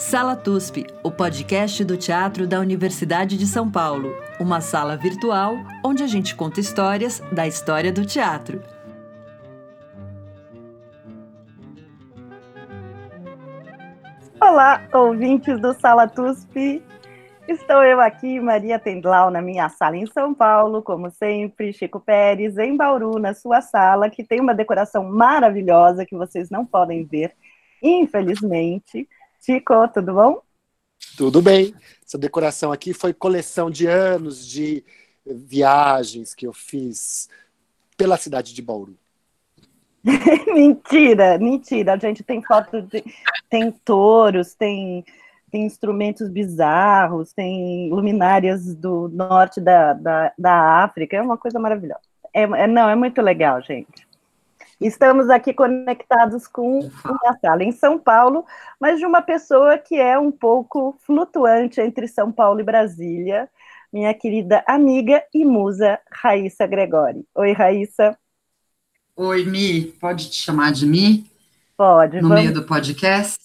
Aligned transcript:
Sala 0.00 0.34
TUSP, 0.34 0.86
o 1.04 1.10
podcast 1.10 1.84
do 1.84 1.94
teatro 1.94 2.46
da 2.46 2.58
Universidade 2.58 3.36
de 3.36 3.46
São 3.46 3.70
Paulo. 3.70 4.16
Uma 4.40 4.62
sala 4.62 4.96
virtual 4.96 5.56
onde 5.84 6.02
a 6.02 6.06
gente 6.06 6.34
conta 6.34 6.58
histórias 6.58 7.20
da 7.30 7.46
história 7.46 7.92
do 7.92 8.06
teatro. 8.06 8.62
Olá, 14.40 14.82
ouvintes 14.94 15.60
do 15.60 15.74
Sala 15.74 16.08
TUSP. 16.08 16.82
Estou 17.46 17.84
eu 17.84 18.00
aqui, 18.00 18.40
Maria 18.40 18.78
Tendlau, 18.78 19.30
na 19.30 19.42
minha 19.42 19.68
sala 19.68 19.98
em 19.98 20.06
São 20.06 20.32
Paulo, 20.32 20.82
como 20.82 21.10
sempre, 21.10 21.74
Chico 21.74 22.00
Pérez, 22.00 22.56
em 22.56 22.74
Bauru, 22.74 23.18
na 23.18 23.34
sua 23.34 23.60
sala, 23.60 24.08
que 24.08 24.24
tem 24.24 24.40
uma 24.40 24.54
decoração 24.54 25.04
maravilhosa 25.04 26.06
que 26.06 26.16
vocês 26.16 26.48
não 26.48 26.64
podem 26.64 27.04
ver, 27.04 27.34
infelizmente. 27.82 29.06
Chico, 29.40 29.88
tudo 29.88 30.14
bom? 30.14 30.42
Tudo 31.16 31.40
bem. 31.40 31.74
Essa 32.06 32.18
decoração 32.18 32.70
aqui 32.72 32.92
foi 32.92 33.12
coleção 33.14 33.70
de 33.70 33.86
anos 33.86 34.46
de 34.46 34.84
viagens 35.26 36.34
que 36.34 36.46
eu 36.46 36.52
fiz 36.52 37.28
pela 37.96 38.16
cidade 38.16 38.52
de 38.54 38.62
Bauru. 38.62 38.96
mentira, 40.54 41.38
mentira. 41.38 41.94
A 41.94 41.98
gente 41.98 42.22
tem 42.22 42.42
fotos 42.42 42.86
de. 42.88 43.02
Tem 43.48 43.70
touros, 43.70 44.54
tem, 44.54 45.04
tem 45.50 45.64
instrumentos 45.64 46.28
bizarros, 46.28 47.32
tem 47.32 47.90
luminárias 47.90 48.74
do 48.74 49.08
norte 49.08 49.60
da, 49.60 49.92
da, 49.92 50.32
da 50.38 50.84
África. 50.84 51.16
É 51.16 51.22
uma 51.22 51.36
coisa 51.36 51.58
maravilhosa. 51.58 52.00
É, 52.32 52.42
é, 52.42 52.66
não, 52.66 52.88
é 52.88 52.94
muito 52.94 53.20
legal, 53.20 53.60
gente. 53.62 54.09
Estamos 54.80 55.28
aqui 55.28 55.52
conectados 55.52 56.46
com 56.46 56.78
uma 56.78 57.38
sala 57.38 57.62
em 57.62 57.70
São 57.70 57.98
Paulo, 57.98 58.46
mas 58.80 58.98
de 58.98 59.04
uma 59.04 59.20
pessoa 59.20 59.76
que 59.76 59.96
é 59.96 60.18
um 60.18 60.32
pouco 60.32 60.96
flutuante 61.04 61.82
entre 61.82 62.08
São 62.08 62.32
Paulo 62.32 62.60
e 62.60 62.64
Brasília, 62.64 63.46
minha 63.92 64.14
querida 64.14 64.64
amiga 64.66 65.22
e 65.34 65.44
musa 65.44 66.00
Raíssa 66.10 66.66
Gregori. 66.66 67.26
Oi, 67.34 67.52
Raíssa. 67.52 68.16
Oi, 69.14 69.44
Mi. 69.44 69.82
Pode 70.00 70.30
te 70.30 70.36
chamar 70.36 70.72
de 70.72 70.86
Mi? 70.86 71.30
Pode. 71.76 72.22
No 72.22 72.30
vamos... 72.30 72.42
meio 72.42 72.54
do 72.54 72.64
podcast? 72.64 73.38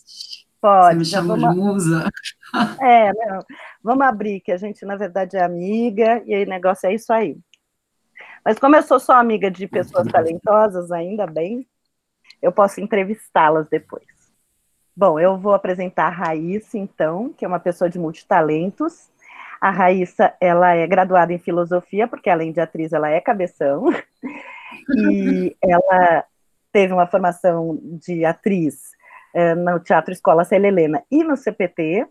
Pode. 0.61 0.93
Você 0.93 0.99
me 0.99 1.05
chama 1.05 1.35
vamos... 1.35 1.53
de 1.53 1.59
musa? 1.59 2.09
É, 2.81 3.11
não. 3.11 3.43
Vamos 3.83 4.07
abrir, 4.07 4.39
que 4.39 4.53
a 4.53 4.57
gente, 4.57 4.85
na 4.85 4.95
verdade, 4.95 5.35
é 5.35 5.43
amiga, 5.43 6.23
e 6.25 6.33
aí 6.33 6.45
o 6.45 6.49
negócio 6.49 6.87
é 6.87 6.93
isso 6.93 7.11
aí. 7.11 7.37
Mas 8.45 8.59
como 8.59 8.75
eu 8.75 8.83
sou 8.83 8.99
só 8.99 9.13
amiga 9.13 9.49
de 9.49 9.67
pessoas 9.67 10.07
talentosas, 10.07 10.91
ainda 10.91 11.25
bem, 11.25 11.67
eu 12.39 12.51
posso 12.51 12.79
entrevistá-las 12.79 13.67
depois. 13.67 14.05
Bom, 14.95 15.19
eu 15.19 15.37
vou 15.37 15.53
apresentar 15.53 16.05
a 16.05 16.09
Raíssa, 16.09 16.77
então, 16.77 17.33
que 17.33 17.43
é 17.43 17.47
uma 17.47 17.59
pessoa 17.59 17.89
de 17.89 17.97
multitalentos. 17.97 19.09
A 19.59 19.71
Raíssa, 19.71 20.33
ela 20.39 20.73
é 20.75 20.85
graduada 20.85 21.33
em 21.33 21.39
filosofia, 21.39 22.07
porque 22.07 22.29
além 22.29 22.51
de 22.51 22.61
atriz, 22.61 22.93
ela 22.93 23.09
é 23.09 23.19
cabeção. 23.19 23.85
E 24.95 25.57
ela 25.61 26.23
teve 26.71 26.93
uma 26.93 27.07
formação 27.07 27.79
de 27.81 28.25
atriz 28.25 28.91
é, 29.33 29.55
no 29.55 29.79
Teatro 29.79 30.13
Escola 30.13 30.45
Célia 30.45 30.67
Helena 30.67 31.03
e 31.09 31.23
no 31.23 31.35
CPT, 31.35 32.07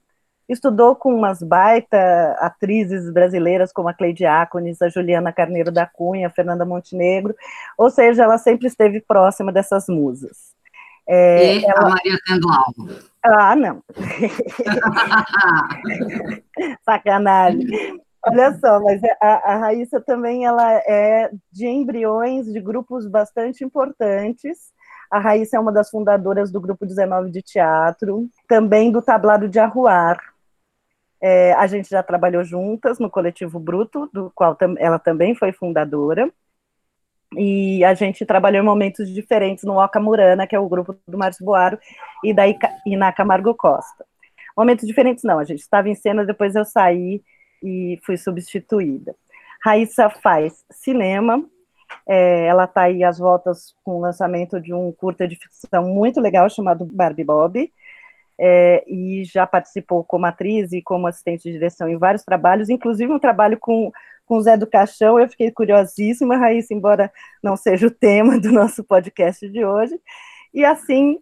estudou 0.48 0.94
com 0.94 1.14
umas 1.14 1.42
baita 1.42 2.36
atrizes 2.38 3.10
brasileiras 3.10 3.72
como 3.72 3.88
a 3.88 3.94
Cleide 3.94 4.26
Ácones, 4.26 4.82
a 4.82 4.88
Juliana 4.88 5.32
Carneiro 5.32 5.72
da 5.72 5.86
Cunha, 5.86 6.26
a 6.26 6.30
Fernanda 6.30 6.64
Montenegro, 6.64 7.34
ou 7.78 7.90
seja, 7.90 8.24
ela 8.24 8.38
sempre 8.38 8.66
esteve 8.66 9.00
próxima 9.00 9.52
dessas 9.52 9.86
musas. 9.88 10.52
É, 11.06 11.56
e 11.56 11.64
ela... 11.64 11.80
a 11.80 11.90
Maria 11.90 12.18
Tendlau. 12.26 12.72
Ah, 13.22 13.56
não. 13.56 13.82
Sacanagem. 16.84 18.00
Olha 18.26 18.58
só, 18.58 18.80
mas 18.80 19.02
a, 19.20 19.52
a 19.52 19.56
Raíssa 19.58 20.00
também 20.00 20.46
ela 20.46 20.72
é 20.72 21.30
de 21.52 21.66
embriões 21.66 22.50
de 22.50 22.58
grupos 22.58 23.06
bastante 23.06 23.62
importantes, 23.62 24.72
a 25.10 25.18
Raíssa 25.18 25.56
é 25.56 25.60
uma 25.60 25.70
das 25.70 25.90
fundadoras 25.90 26.50
do 26.50 26.60
Grupo 26.60 26.86
19 26.86 27.30
de 27.30 27.42
Teatro, 27.42 28.28
também 28.48 28.90
do 28.90 29.02
Tablado 29.02 29.48
de 29.48 29.60
Arruar, 29.60 30.18
é, 31.26 31.54
a 31.54 31.66
gente 31.66 31.88
já 31.88 32.02
trabalhou 32.02 32.44
juntas 32.44 32.98
no 32.98 33.08
Coletivo 33.08 33.58
Bruto, 33.58 34.10
do 34.12 34.30
qual 34.34 34.54
tam 34.54 34.74
ela 34.78 34.98
também 34.98 35.34
foi 35.34 35.52
fundadora. 35.52 36.30
E 37.34 37.82
a 37.82 37.94
gente 37.94 38.26
trabalhou 38.26 38.62
em 38.62 38.66
momentos 38.66 39.08
diferentes 39.08 39.64
no 39.64 39.78
Oca 39.78 39.98
Murana, 39.98 40.46
que 40.46 40.54
é 40.54 40.60
o 40.60 40.68
grupo 40.68 40.94
do 41.08 41.16
Márcio 41.16 41.42
Boaro, 41.42 41.78
e 42.22 42.34
da 42.34 42.42
Iná 42.86 43.10
Camargo 43.10 43.54
Costa. 43.54 44.04
Momentos 44.54 44.86
diferentes 44.86 45.24
não, 45.24 45.38
a 45.38 45.44
gente 45.44 45.60
estava 45.60 45.88
em 45.88 45.94
cena, 45.94 46.26
depois 46.26 46.54
eu 46.54 46.64
saí 46.66 47.22
e 47.62 47.98
fui 48.04 48.18
substituída. 48.18 49.16
Raíssa 49.64 50.10
faz 50.10 50.62
cinema, 50.70 51.42
é, 52.06 52.44
ela 52.44 52.64
está 52.64 52.82
aí 52.82 53.02
às 53.02 53.18
voltas 53.18 53.74
com 53.82 53.92
o 53.92 54.00
lançamento 54.00 54.60
de 54.60 54.74
um 54.74 54.92
curta 54.92 55.26
de 55.26 55.36
ficção 55.36 55.88
muito 55.88 56.20
legal 56.20 56.50
chamado 56.50 56.84
Barbie 56.84 57.24
Bob, 57.24 57.72
é, 58.38 58.84
e 58.86 59.24
já 59.24 59.46
participou 59.46 60.04
como 60.04 60.26
atriz 60.26 60.72
e 60.72 60.82
como 60.82 61.06
assistente 61.06 61.44
de 61.44 61.52
direção 61.52 61.88
em 61.88 61.96
vários 61.96 62.24
trabalhos, 62.24 62.68
inclusive 62.68 63.12
um 63.12 63.18
trabalho 63.18 63.58
com, 63.58 63.92
com 64.26 64.36
o 64.36 64.42
Zé 64.42 64.56
do 64.56 64.66
Caixão. 64.66 65.18
Eu 65.18 65.28
fiquei 65.28 65.50
curiosíssima, 65.50 66.36
Raíssa, 66.36 66.74
embora 66.74 67.12
não 67.42 67.56
seja 67.56 67.86
o 67.86 67.90
tema 67.90 68.38
do 68.40 68.50
nosso 68.50 68.82
podcast 68.84 69.48
de 69.48 69.64
hoje. 69.64 69.98
E 70.52 70.64
assim, 70.64 71.18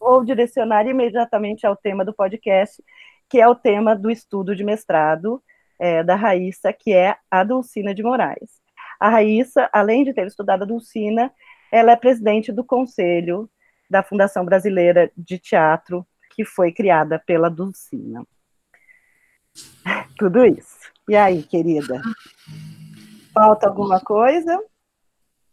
vou 0.00 0.24
direcionar 0.24 0.86
imediatamente 0.86 1.66
ao 1.66 1.76
tema 1.76 2.04
do 2.04 2.14
podcast, 2.14 2.82
que 3.28 3.40
é 3.40 3.48
o 3.48 3.54
tema 3.54 3.94
do 3.94 4.10
estudo 4.10 4.54
de 4.54 4.64
mestrado 4.64 5.42
é, 5.78 6.02
da 6.02 6.14
Raíssa, 6.14 6.72
que 6.72 6.92
é 6.92 7.16
a 7.30 7.44
Dulcina 7.44 7.94
de 7.94 8.02
Moraes. 8.02 8.60
A 8.98 9.08
Raíssa, 9.08 9.68
além 9.72 10.02
de 10.02 10.12
ter 10.12 10.26
estudado 10.26 10.62
a 10.62 10.66
Dulcina, 10.66 11.32
ela 11.70 11.92
é 11.92 11.96
presidente 11.96 12.50
do 12.50 12.64
Conselho 12.64 13.48
da 13.88 14.02
Fundação 14.02 14.44
Brasileira 14.44 15.10
de 15.16 15.38
Teatro, 15.38 16.06
que 16.30 16.44
foi 16.44 16.72
criada 16.72 17.18
pela 17.18 17.50
Dulcina. 17.50 18.24
Tudo 20.18 20.44
isso. 20.44 20.78
E 21.08 21.16
aí, 21.16 21.42
querida? 21.42 22.00
Falta 23.32 23.66
alguma 23.68 24.00
coisa? 24.00 24.56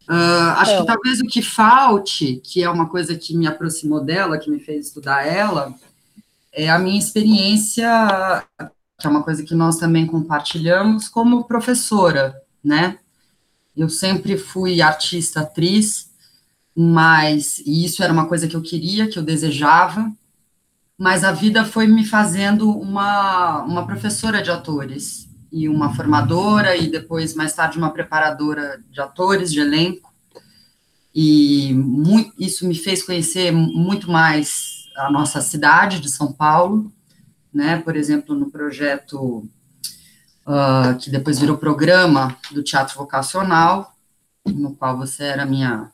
Uh, 0.07 0.51
acho 0.57 0.71
então. 0.71 0.85
que 0.85 0.91
talvez 0.91 1.19
o 1.19 1.25
que 1.25 1.41
falte, 1.41 2.35
que 2.37 2.63
é 2.63 2.69
uma 2.69 2.87
coisa 2.87 3.15
que 3.15 3.35
me 3.35 3.47
aproximou 3.47 4.03
dela, 4.03 4.37
que 4.37 4.51
me 4.51 4.59
fez 4.59 4.87
estudar 4.87 5.25
ela, 5.25 5.73
é 6.51 6.69
a 6.69 6.77
minha 6.77 6.99
experiência, 6.99 7.87
que 8.99 9.07
é 9.07 9.09
uma 9.09 9.23
coisa 9.23 9.43
que 9.43 9.55
nós 9.55 9.77
também 9.77 10.05
compartilhamos 10.05 11.09
como 11.09 11.45
professora, 11.45 12.39
né? 12.63 12.99
Eu 13.75 13.89
sempre 13.89 14.37
fui 14.37 14.81
artista, 14.81 15.41
atriz, 15.41 16.09
mas 16.75 17.59
isso 17.65 18.03
era 18.03 18.11
uma 18.11 18.27
coisa 18.27 18.47
que 18.47 18.55
eu 18.55 18.61
queria, 18.61 19.07
que 19.07 19.17
eu 19.17 19.23
desejava, 19.23 20.11
mas 20.97 21.23
a 21.23 21.31
vida 21.31 21.63
foi 21.63 21.87
me 21.87 22.05
fazendo 22.05 22.69
uma, 22.69 23.63
uma 23.63 23.85
professora 23.85 24.41
de 24.41 24.51
atores 24.51 25.29
e 25.51 25.69
uma 25.69 25.93
formadora 25.93 26.75
e 26.75 26.89
depois 26.89 27.33
mais 27.33 27.53
tarde 27.53 27.77
uma 27.77 27.91
preparadora 27.91 28.81
de 28.91 28.99
atores 28.99 29.51
de 29.51 29.59
elenco 29.59 30.13
e 31.13 31.73
muito, 31.73 32.33
isso 32.37 32.67
me 32.67 32.75
fez 32.75 33.01
conhecer 33.01 33.49
muito 33.51 34.11
mais 34.11 34.89
a 34.97 35.09
nossa 35.09 35.39
cidade 35.41 36.01
de 36.01 36.11
São 36.11 36.33
Paulo, 36.33 36.91
né? 37.53 37.77
Por 37.77 37.95
exemplo, 37.95 38.35
no 38.35 38.51
projeto 38.51 39.47
uh, 40.45 40.97
que 40.99 41.09
depois 41.09 41.39
virou 41.39 41.57
programa 41.57 42.37
do 42.51 42.61
Teatro 42.61 42.97
Vocacional, 42.97 43.95
no 44.45 44.75
qual 44.75 44.97
você 44.97 45.23
era 45.23 45.45
minha 45.45 45.89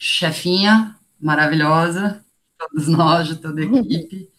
chefinha 0.00 0.96
maravilhosa, 1.20 2.24
todos 2.58 2.88
nós, 2.88 3.28
de 3.28 3.36
toda 3.36 3.60
a 3.60 3.64
equipe, 3.64 4.30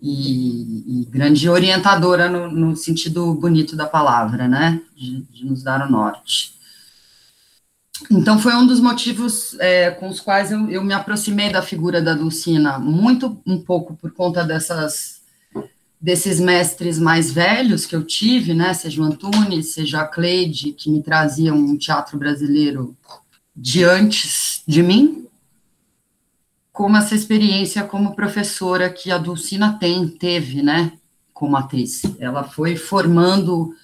e, 0.00 1.02
e 1.02 1.04
grande 1.04 1.48
orientadora 1.48 2.28
no, 2.28 2.50
no, 2.50 2.74
sentido 2.74 3.34
bonito 3.34 3.76
da 3.76 3.86
palavra, 3.86 4.48
né, 4.48 4.80
de, 4.96 5.22
de, 5.30 5.44
nos 5.44 5.62
dar 5.62 5.86
o 5.86 5.90
norte. 5.90 6.54
Então, 8.10 8.38
foi 8.38 8.54
um 8.54 8.66
dos 8.66 8.80
motivos 8.80 9.54
é, 9.60 9.90
com 9.90 10.08
os 10.08 10.18
quais 10.18 10.50
eu, 10.50 10.68
eu 10.68 10.82
me 10.82 10.92
aproximei 10.92 11.52
da 11.52 11.62
figura 11.62 12.02
da 12.02 12.14
Dulcina, 12.14 12.78
muito 12.78 13.40
um 13.46 13.60
pouco 13.60 13.94
por 13.94 14.10
conta 14.12 14.42
dessas 14.42 15.20
desses 16.00 16.40
mestres 16.40 16.98
mais 16.98 17.30
velhos 17.30 17.86
que 17.86 17.94
eu 17.94 18.02
tive, 18.02 18.54
né, 18.54 18.74
seja 18.74 19.00
o 19.00 19.04
Antunes, 19.04 19.72
seja 19.72 20.00
a 20.00 20.04
Cleide, 20.04 20.72
que 20.72 20.90
me 20.90 21.00
traziam 21.00 21.56
um 21.56 21.78
teatro 21.78 22.18
brasileiro 22.18 22.96
de 23.54 23.84
antes 23.84 24.62
de 24.66 24.82
mim, 24.82 25.28
como 26.72 26.96
essa 26.96 27.14
experiência 27.14 27.84
como 27.84 28.16
professora 28.16 28.90
que 28.90 29.10
a 29.10 29.18
Dulcina 29.18 29.78
tem, 29.78 30.08
teve, 30.08 30.62
né, 30.62 30.92
como 31.32 31.56
atriz. 31.56 32.02
Ela 32.18 32.44
foi 32.44 32.76
formando 32.76 33.74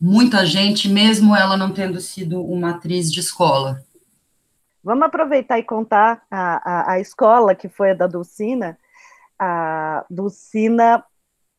muita 0.00 0.44
gente, 0.44 0.88
mesmo 0.88 1.34
ela 1.34 1.56
não 1.56 1.72
tendo 1.72 2.00
sido 2.00 2.42
uma 2.42 2.70
atriz 2.70 3.10
de 3.10 3.20
escola. 3.20 3.82
Vamos 4.82 5.06
aproveitar 5.06 5.58
e 5.58 5.62
contar 5.62 6.22
a, 6.30 6.90
a, 6.90 6.92
a 6.92 7.00
escola 7.00 7.54
que 7.54 7.70
foi 7.70 7.92
a 7.92 7.94
da 7.94 8.06
Dulcina. 8.06 8.78
a 9.38 10.04
Dulcina, 10.10 11.02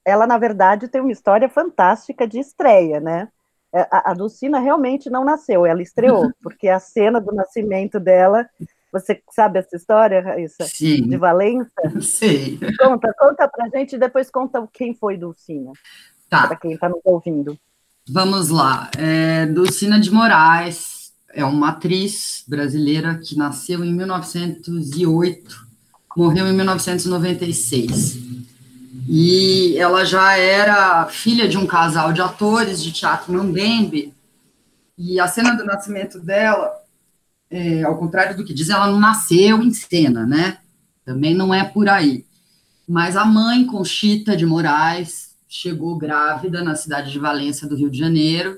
ela 0.05 0.27
na 0.27 0.37
verdade 0.37 0.87
tem 0.87 1.01
uma 1.01 1.11
história 1.11 1.49
fantástica 1.49 2.27
de 2.27 2.39
estreia, 2.39 2.99
né? 2.99 3.27
É, 3.75 3.81
a, 3.91 4.11
a 4.11 4.13
Dulcina 4.13 4.59
realmente 4.59 5.09
não 5.09 5.25
nasceu, 5.25 5.65
ela 5.65 5.81
estreou, 5.81 6.31
porque 6.41 6.69
a 6.69 6.79
cena 6.79 7.19
do 7.19 7.33
nascimento 7.33 7.99
dela 7.99 8.47
você 8.95 9.21
sabe 9.29 9.59
essa 9.59 9.75
história, 9.75 10.21
Raíssa? 10.21 10.63
Sim. 10.63 11.09
De 11.09 11.17
Valença? 11.17 11.69
Sei. 12.01 12.57
Conta, 12.79 13.13
conta 13.19 13.45
pra 13.49 13.67
gente 13.67 13.97
e 13.97 13.99
depois 13.99 14.31
conta 14.31 14.65
quem 14.71 14.95
foi 14.95 15.17
Dulcina. 15.17 15.73
Tá. 16.29 16.47
Para 16.47 16.55
quem 16.55 16.71
está 16.71 16.87
nos 16.87 17.01
ouvindo. 17.03 17.59
Vamos 18.09 18.47
lá. 18.47 18.89
É, 18.97 19.45
Dulcina 19.47 19.99
de 19.99 20.09
Moraes 20.09 21.11
é 21.33 21.43
uma 21.43 21.71
atriz 21.71 22.45
brasileira 22.47 23.19
que 23.21 23.35
nasceu 23.37 23.83
em 23.83 23.93
1908, 23.93 25.67
morreu 26.15 26.47
em 26.47 26.53
1996. 26.53 28.44
E 29.07 29.77
ela 29.77 30.03
já 30.03 30.37
era 30.37 31.05
filha 31.07 31.47
de 31.47 31.57
um 31.57 31.67
casal 31.67 32.11
de 32.11 32.21
atores 32.21 32.83
de 32.83 32.91
teatro 32.91 33.31
Mambembe. 33.33 34.13
E 34.97 35.19
a 35.19 35.27
cena 35.27 35.55
do 35.55 35.65
nascimento 35.65 36.19
dela 36.19 36.71
é, 37.49 37.83
ao 37.83 37.97
contrário 37.97 38.35
do 38.35 38.43
que 38.43 38.53
diz, 38.53 38.69
ela 38.69 38.87
não 38.87 38.99
nasceu 38.99 39.61
em 39.61 39.71
cena, 39.71 40.25
né? 40.25 40.57
Também 41.03 41.33
não 41.33 41.53
é 41.53 41.63
por 41.63 41.87
aí. 41.87 42.25
Mas 42.87 43.15
a 43.15 43.25
mãe, 43.25 43.65
Conchita 43.65 44.35
de 44.35 44.45
Moraes, 44.45 45.35
chegou 45.47 45.97
grávida 45.97 46.63
na 46.63 46.75
cidade 46.75 47.11
de 47.11 47.19
Valência, 47.19 47.67
do 47.67 47.75
Rio 47.75 47.89
de 47.89 47.97
Janeiro, 47.97 48.57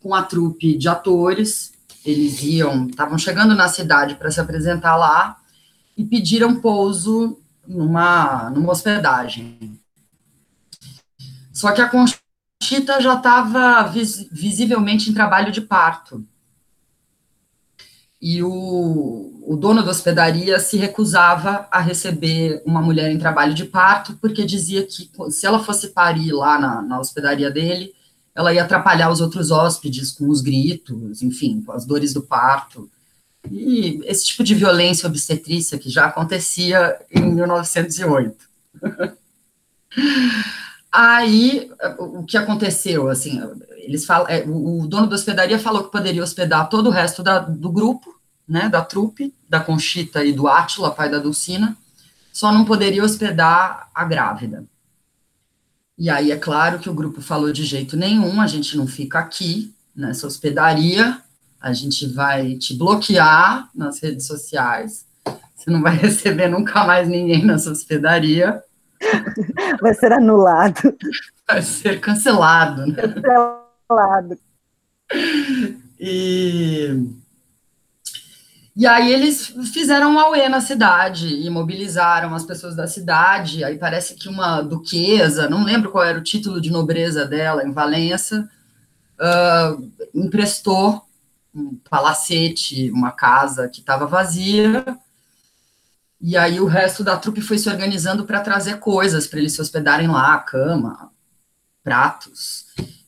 com 0.00 0.14
a 0.14 0.22
trupe 0.22 0.76
de 0.76 0.88
atores. 0.88 1.72
Eles 2.04 2.42
iam, 2.42 2.86
estavam 2.86 3.16
chegando 3.16 3.54
na 3.54 3.68
cidade 3.68 4.16
para 4.16 4.30
se 4.30 4.40
apresentar 4.40 4.96
lá 4.96 5.38
e 5.96 6.04
pediram 6.04 6.56
pouso 6.56 7.38
numa, 7.66 8.50
numa 8.50 8.72
hospedagem. 8.72 9.73
Só 11.64 11.72
que 11.72 11.80
a 11.80 11.88
Conchita 11.88 13.00
já 13.00 13.14
estava 13.14 13.84
vis, 13.84 14.28
visivelmente 14.30 15.08
em 15.08 15.14
trabalho 15.14 15.50
de 15.50 15.62
parto 15.62 16.22
e 18.20 18.42
o, 18.42 19.42
o 19.46 19.56
dono 19.56 19.82
da 19.82 19.90
hospedaria 19.90 20.58
se 20.58 20.76
recusava 20.76 21.66
a 21.70 21.80
receber 21.80 22.62
uma 22.66 22.82
mulher 22.82 23.10
em 23.10 23.16
trabalho 23.18 23.54
de 23.54 23.64
parto, 23.64 24.14
porque 24.20 24.44
dizia 24.44 24.86
que 24.86 25.10
se 25.30 25.46
ela 25.46 25.58
fosse 25.58 25.88
parir 25.88 26.32
lá 26.32 26.58
na, 26.58 26.82
na 26.82 27.00
hospedaria 27.00 27.50
dele, 27.50 27.94
ela 28.34 28.52
ia 28.52 28.62
atrapalhar 28.62 29.10
os 29.10 29.22
outros 29.22 29.50
hóspedes 29.50 30.10
com 30.12 30.28
os 30.28 30.42
gritos, 30.42 31.22
enfim, 31.22 31.62
com 31.62 31.72
as 31.72 31.86
dores 31.86 32.12
do 32.12 32.20
parto. 32.20 32.90
E 33.50 34.02
esse 34.04 34.26
tipo 34.26 34.44
de 34.44 34.54
violência 34.54 35.06
obstetrícia 35.06 35.78
que 35.78 35.88
já 35.88 36.04
acontecia 36.04 36.94
em 37.10 37.22
1908. 37.22 38.36
Aí, 40.96 41.72
o 41.98 42.22
que 42.22 42.36
aconteceu, 42.36 43.08
assim, 43.08 43.42
eles 43.78 44.06
falam, 44.06 44.28
é, 44.28 44.44
o 44.46 44.86
dono 44.86 45.08
da 45.08 45.16
hospedaria 45.16 45.58
falou 45.58 45.82
que 45.82 45.90
poderia 45.90 46.22
hospedar 46.22 46.68
todo 46.68 46.86
o 46.86 46.92
resto 46.92 47.20
da, 47.20 47.40
do 47.40 47.68
grupo, 47.68 48.14
né, 48.46 48.68
da 48.68 48.80
trupe, 48.80 49.34
da 49.48 49.58
Conchita 49.58 50.24
e 50.24 50.32
do 50.32 50.46
Átila, 50.46 50.92
pai 50.92 51.10
da 51.10 51.18
Dulcina, 51.18 51.76
só 52.32 52.52
não 52.52 52.64
poderia 52.64 53.02
hospedar 53.02 53.90
a 53.92 54.04
grávida. 54.04 54.64
E 55.98 56.08
aí 56.08 56.30
é 56.30 56.36
claro 56.36 56.78
que 56.78 56.88
o 56.88 56.94
grupo 56.94 57.20
falou 57.20 57.52
de 57.52 57.64
jeito 57.64 57.96
nenhum, 57.96 58.40
a 58.40 58.46
gente 58.46 58.76
não 58.76 58.86
fica 58.86 59.18
aqui 59.18 59.74
nessa 59.96 60.28
hospedaria, 60.28 61.20
a 61.60 61.72
gente 61.72 62.06
vai 62.06 62.54
te 62.54 62.72
bloquear 62.72 63.68
nas 63.74 64.00
redes 64.00 64.28
sociais, 64.28 65.04
você 65.56 65.72
não 65.72 65.82
vai 65.82 65.96
receber 65.98 66.46
nunca 66.46 66.84
mais 66.84 67.08
ninguém 67.08 67.44
nessa 67.44 67.72
hospedaria. 67.72 68.62
Vai 69.80 69.94
ser 69.94 70.12
anulado. 70.12 70.96
Vai 71.48 71.62
ser 71.62 72.00
cancelado. 72.00 72.86
Né? 72.86 73.02
Cancelado. 73.02 74.38
E 75.98 77.14
e 78.76 78.88
aí 78.88 79.12
eles 79.12 79.54
fizeram 79.72 80.12
um 80.12 80.18
auê 80.18 80.48
na 80.48 80.60
cidade 80.60 81.28
e 81.28 81.48
mobilizaram 81.48 82.34
as 82.34 82.44
pessoas 82.44 82.74
da 82.74 82.88
cidade. 82.88 83.62
Aí 83.62 83.78
parece 83.78 84.16
que 84.16 84.28
uma 84.28 84.60
duquesa, 84.62 85.48
não 85.48 85.62
lembro 85.62 85.92
qual 85.92 86.02
era 86.02 86.18
o 86.18 86.22
título 86.22 86.60
de 86.60 86.72
nobreza 86.72 87.24
dela 87.24 87.62
em 87.62 87.70
Valença, 87.70 88.50
uh, 89.20 89.90
emprestou 90.12 91.04
um 91.54 91.78
palacete, 91.88 92.90
uma 92.90 93.12
casa 93.12 93.68
que 93.68 93.78
estava 93.78 94.06
vazia. 94.06 94.84
E 96.26 96.38
aí 96.38 96.58
o 96.58 96.64
resto 96.64 97.04
da 97.04 97.18
trupe 97.18 97.42
foi 97.42 97.58
se 97.58 97.68
organizando 97.68 98.24
para 98.24 98.40
trazer 98.40 98.78
coisas 98.78 99.26
para 99.26 99.40
eles 99.40 99.52
se 99.52 99.60
hospedarem 99.60 100.08
lá, 100.08 100.38
cama, 100.38 101.12
pratos, 101.82 102.64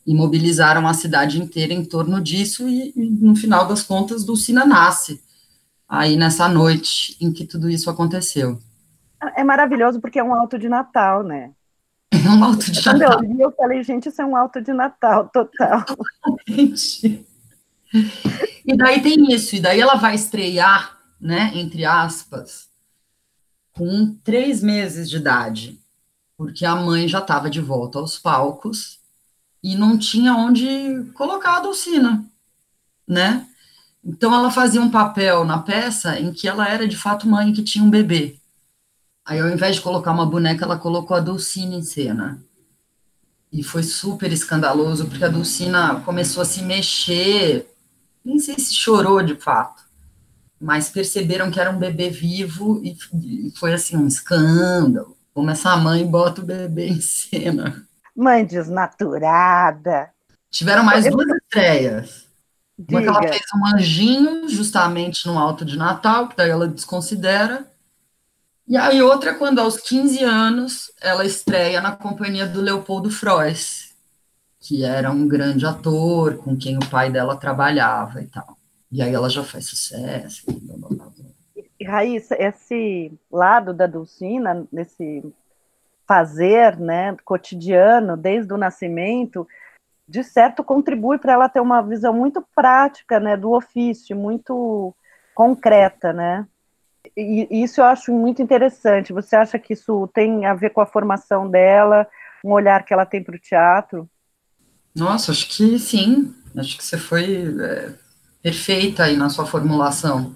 e 0.06 0.14
mobilizaram 0.14 0.86
a 0.86 0.92
cidade 0.92 1.40
inteira 1.40 1.72
em 1.72 1.82
torno 1.82 2.20
disso. 2.20 2.68
E, 2.68 2.92
e 2.94 3.10
no 3.10 3.34
final 3.34 3.66
das 3.66 3.82
contas, 3.82 4.22
Dulcina 4.22 4.66
nasce 4.66 5.24
aí 5.88 6.14
nessa 6.14 6.46
noite 6.46 7.16
em 7.18 7.32
que 7.32 7.46
tudo 7.46 7.70
isso 7.70 7.88
aconteceu. 7.88 8.58
É 9.34 9.42
maravilhoso 9.42 9.98
porque 9.98 10.18
é 10.18 10.22
um 10.22 10.34
alto 10.34 10.58
de 10.58 10.68
Natal, 10.68 11.22
né? 11.22 11.52
É 12.12 12.28
um 12.28 12.44
alto 12.44 12.70
de 12.70 12.82
Quando 12.82 12.98
Natal. 12.98 13.18
Quando 13.18 13.30
eu 13.30 13.36
vi, 13.36 13.42
eu 13.42 13.52
falei, 13.52 13.82
gente, 13.82 14.10
isso 14.10 14.20
é 14.20 14.26
um 14.26 14.36
alto 14.36 14.60
de 14.60 14.74
Natal, 14.74 15.30
total. 15.32 15.86
Totalmente. 15.86 17.26
E 18.66 18.76
daí 18.76 19.00
tem 19.00 19.32
isso, 19.32 19.56
e 19.56 19.60
daí 19.60 19.80
ela 19.80 19.94
vai 19.94 20.16
estrear, 20.16 20.98
né, 21.18 21.52
entre 21.54 21.86
aspas, 21.86 22.65
com 23.76 24.14
três 24.24 24.62
meses 24.62 25.08
de 25.08 25.16
idade, 25.16 25.78
porque 26.36 26.64
a 26.64 26.74
mãe 26.74 27.06
já 27.06 27.18
estava 27.18 27.50
de 27.50 27.60
volta 27.60 27.98
aos 27.98 28.18
palcos 28.18 28.98
e 29.62 29.76
não 29.76 29.98
tinha 29.98 30.34
onde 30.34 31.04
colocar 31.12 31.58
a 31.58 31.60
Dulcina, 31.60 32.24
né? 33.06 33.46
Então 34.02 34.32
ela 34.34 34.50
fazia 34.50 34.80
um 34.80 34.90
papel 34.90 35.44
na 35.44 35.58
peça 35.58 36.18
em 36.18 36.32
que 36.32 36.48
ela 36.48 36.66
era 36.66 36.88
de 36.88 36.96
fato 36.96 37.28
mãe 37.28 37.52
que 37.52 37.62
tinha 37.62 37.84
um 37.84 37.90
bebê. 37.90 38.38
Aí 39.24 39.40
ao 39.40 39.48
invés 39.48 39.76
de 39.76 39.82
colocar 39.82 40.12
uma 40.12 40.24
boneca, 40.24 40.64
ela 40.64 40.78
colocou 40.78 41.16
a 41.16 41.20
Dulcina 41.20 41.74
em 41.74 41.82
cena. 41.82 42.42
E 43.52 43.62
foi 43.62 43.82
super 43.82 44.32
escandaloso, 44.32 45.06
porque 45.06 45.24
a 45.24 45.28
Dulcina 45.28 46.00
começou 46.00 46.42
a 46.42 46.46
se 46.46 46.62
mexer, 46.62 47.68
nem 48.24 48.38
sei 48.38 48.58
se 48.58 48.74
chorou 48.74 49.22
de 49.22 49.34
fato, 49.34 49.85
mas 50.60 50.88
perceberam 50.88 51.50
que 51.50 51.60
era 51.60 51.70
um 51.70 51.78
bebê 51.78 52.10
vivo 52.10 52.82
e, 52.82 52.96
e 53.48 53.52
foi 53.56 53.72
assim 53.72 53.96
um 53.96 54.06
escândalo. 54.06 55.16
Como 55.34 55.50
essa 55.50 55.76
mãe 55.76 56.06
bota 56.06 56.40
o 56.40 56.44
bebê 56.44 56.88
em 56.88 57.00
cena. 57.00 57.86
Mãe 58.16 58.44
desnaturada. 58.44 60.10
Tiveram 60.50 60.82
mais 60.82 61.08
duas 61.10 61.28
estreias. 61.42 62.26
Uma 62.78 63.02
que 63.02 63.08
ela 63.08 63.22
fez 63.22 63.42
um 63.54 63.66
anjinho, 63.74 64.48
justamente 64.48 65.26
no 65.26 65.38
alto 65.38 65.64
de 65.64 65.76
Natal, 65.76 66.28
que 66.28 66.36
daí 66.36 66.50
ela 66.50 66.68
desconsidera. 66.68 67.66
E 68.68 68.76
aí 68.76 69.00
outra, 69.02 69.34
quando 69.34 69.60
aos 69.60 69.76
15 69.78 70.24
anos, 70.24 70.92
ela 71.00 71.24
estreia 71.24 71.80
na 71.80 71.92
companhia 71.92 72.46
do 72.46 72.60
Leopoldo 72.60 73.10
Frois, 73.10 73.94
que 74.60 74.84
era 74.84 75.10
um 75.10 75.28
grande 75.28 75.64
ator, 75.64 76.36
com 76.38 76.56
quem 76.56 76.76
o 76.76 76.90
pai 76.90 77.10
dela 77.10 77.36
trabalhava 77.36 78.20
e 78.22 78.26
tal. 78.26 78.58
E 78.96 79.02
aí 79.02 79.12
ela 79.12 79.28
já 79.28 79.44
faz 79.44 79.66
sucesso. 79.68 80.42
Blá, 80.46 80.74
blá, 80.78 80.88
blá. 80.88 81.12
E, 81.78 81.84
Raíssa, 81.84 82.34
esse 82.40 83.12
lado 83.30 83.74
da 83.74 83.86
Dulcina, 83.86 84.66
nesse 84.72 85.22
fazer, 86.08 86.78
né, 86.78 87.14
cotidiano, 87.22 88.16
desde 88.16 88.54
o 88.54 88.56
nascimento, 88.56 89.46
de 90.08 90.24
certo, 90.24 90.64
contribui 90.64 91.18
para 91.18 91.34
ela 91.34 91.46
ter 91.46 91.60
uma 91.60 91.82
visão 91.82 92.14
muito 92.14 92.42
prática, 92.54 93.20
né, 93.20 93.36
do 93.36 93.52
ofício, 93.52 94.16
muito 94.16 94.94
concreta, 95.34 96.14
né? 96.14 96.46
E 97.14 97.48
isso 97.50 97.82
eu 97.82 97.84
acho 97.84 98.10
muito 98.14 98.40
interessante. 98.40 99.12
Você 99.12 99.36
acha 99.36 99.58
que 99.58 99.74
isso 99.74 100.08
tem 100.14 100.46
a 100.46 100.54
ver 100.54 100.70
com 100.70 100.80
a 100.80 100.86
formação 100.86 101.50
dela, 101.50 102.08
um 102.42 102.50
olhar 102.50 102.82
que 102.82 102.94
ela 102.94 103.04
tem 103.04 103.22
para 103.22 103.36
o 103.36 103.38
teatro? 103.38 104.08
Nossa, 104.94 105.32
acho 105.32 105.46
que 105.50 105.78
sim. 105.78 106.34
Acho 106.56 106.78
que 106.78 106.84
você 106.84 106.96
foi 106.96 107.44
é, 107.60 108.05
perfeita 108.46 109.02
aí 109.02 109.16
na 109.16 109.28
sua 109.28 109.44
formulação. 109.44 110.32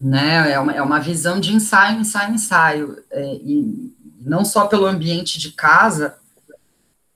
Né? 0.00 0.50
É, 0.50 0.58
uma, 0.58 0.72
é 0.72 0.82
uma 0.82 0.98
visão 0.98 1.38
de 1.38 1.54
ensaio, 1.54 2.00
ensaio, 2.00 2.34
ensaio. 2.34 3.04
É, 3.08 3.34
e 3.36 3.94
não 4.20 4.44
só 4.44 4.66
pelo 4.66 4.86
ambiente 4.86 5.38
de 5.38 5.52
casa, 5.52 6.18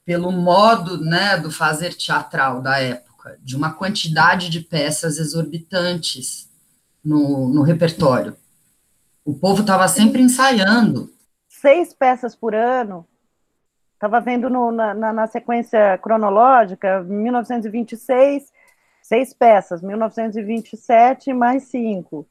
pelo 0.04 0.30
modo 0.30 1.04
né, 1.04 1.36
do 1.36 1.50
fazer 1.50 1.94
teatral 1.94 2.62
da 2.62 2.78
época, 2.78 3.36
de 3.42 3.56
uma 3.56 3.72
quantidade 3.72 4.50
de 4.50 4.60
peças 4.60 5.18
exorbitantes 5.18 6.48
no, 7.04 7.48
no 7.48 7.62
repertório. 7.62 8.36
O 9.24 9.34
povo 9.34 9.62
estava 9.62 9.88
sempre 9.88 10.22
ensaiando. 10.22 11.12
Seis 11.48 11.92
peças 11.92 12.36
por 12.36 12.54
ano. 12.54 13.04
Estava 13.94 14.20
vendo 14.20 14.48
no, 14.48 14.70
na, 14.70 14.94
na, 14.94 15.26
sequência 15.26 15.98
cronológica, 15.98 17.02
1926, 17.02 18.54
seis 19.06 19.32
peças, 19.32 19.82
1927, 19.82 21.32
mais 21.32 21.64
cinco. 21.64 22.26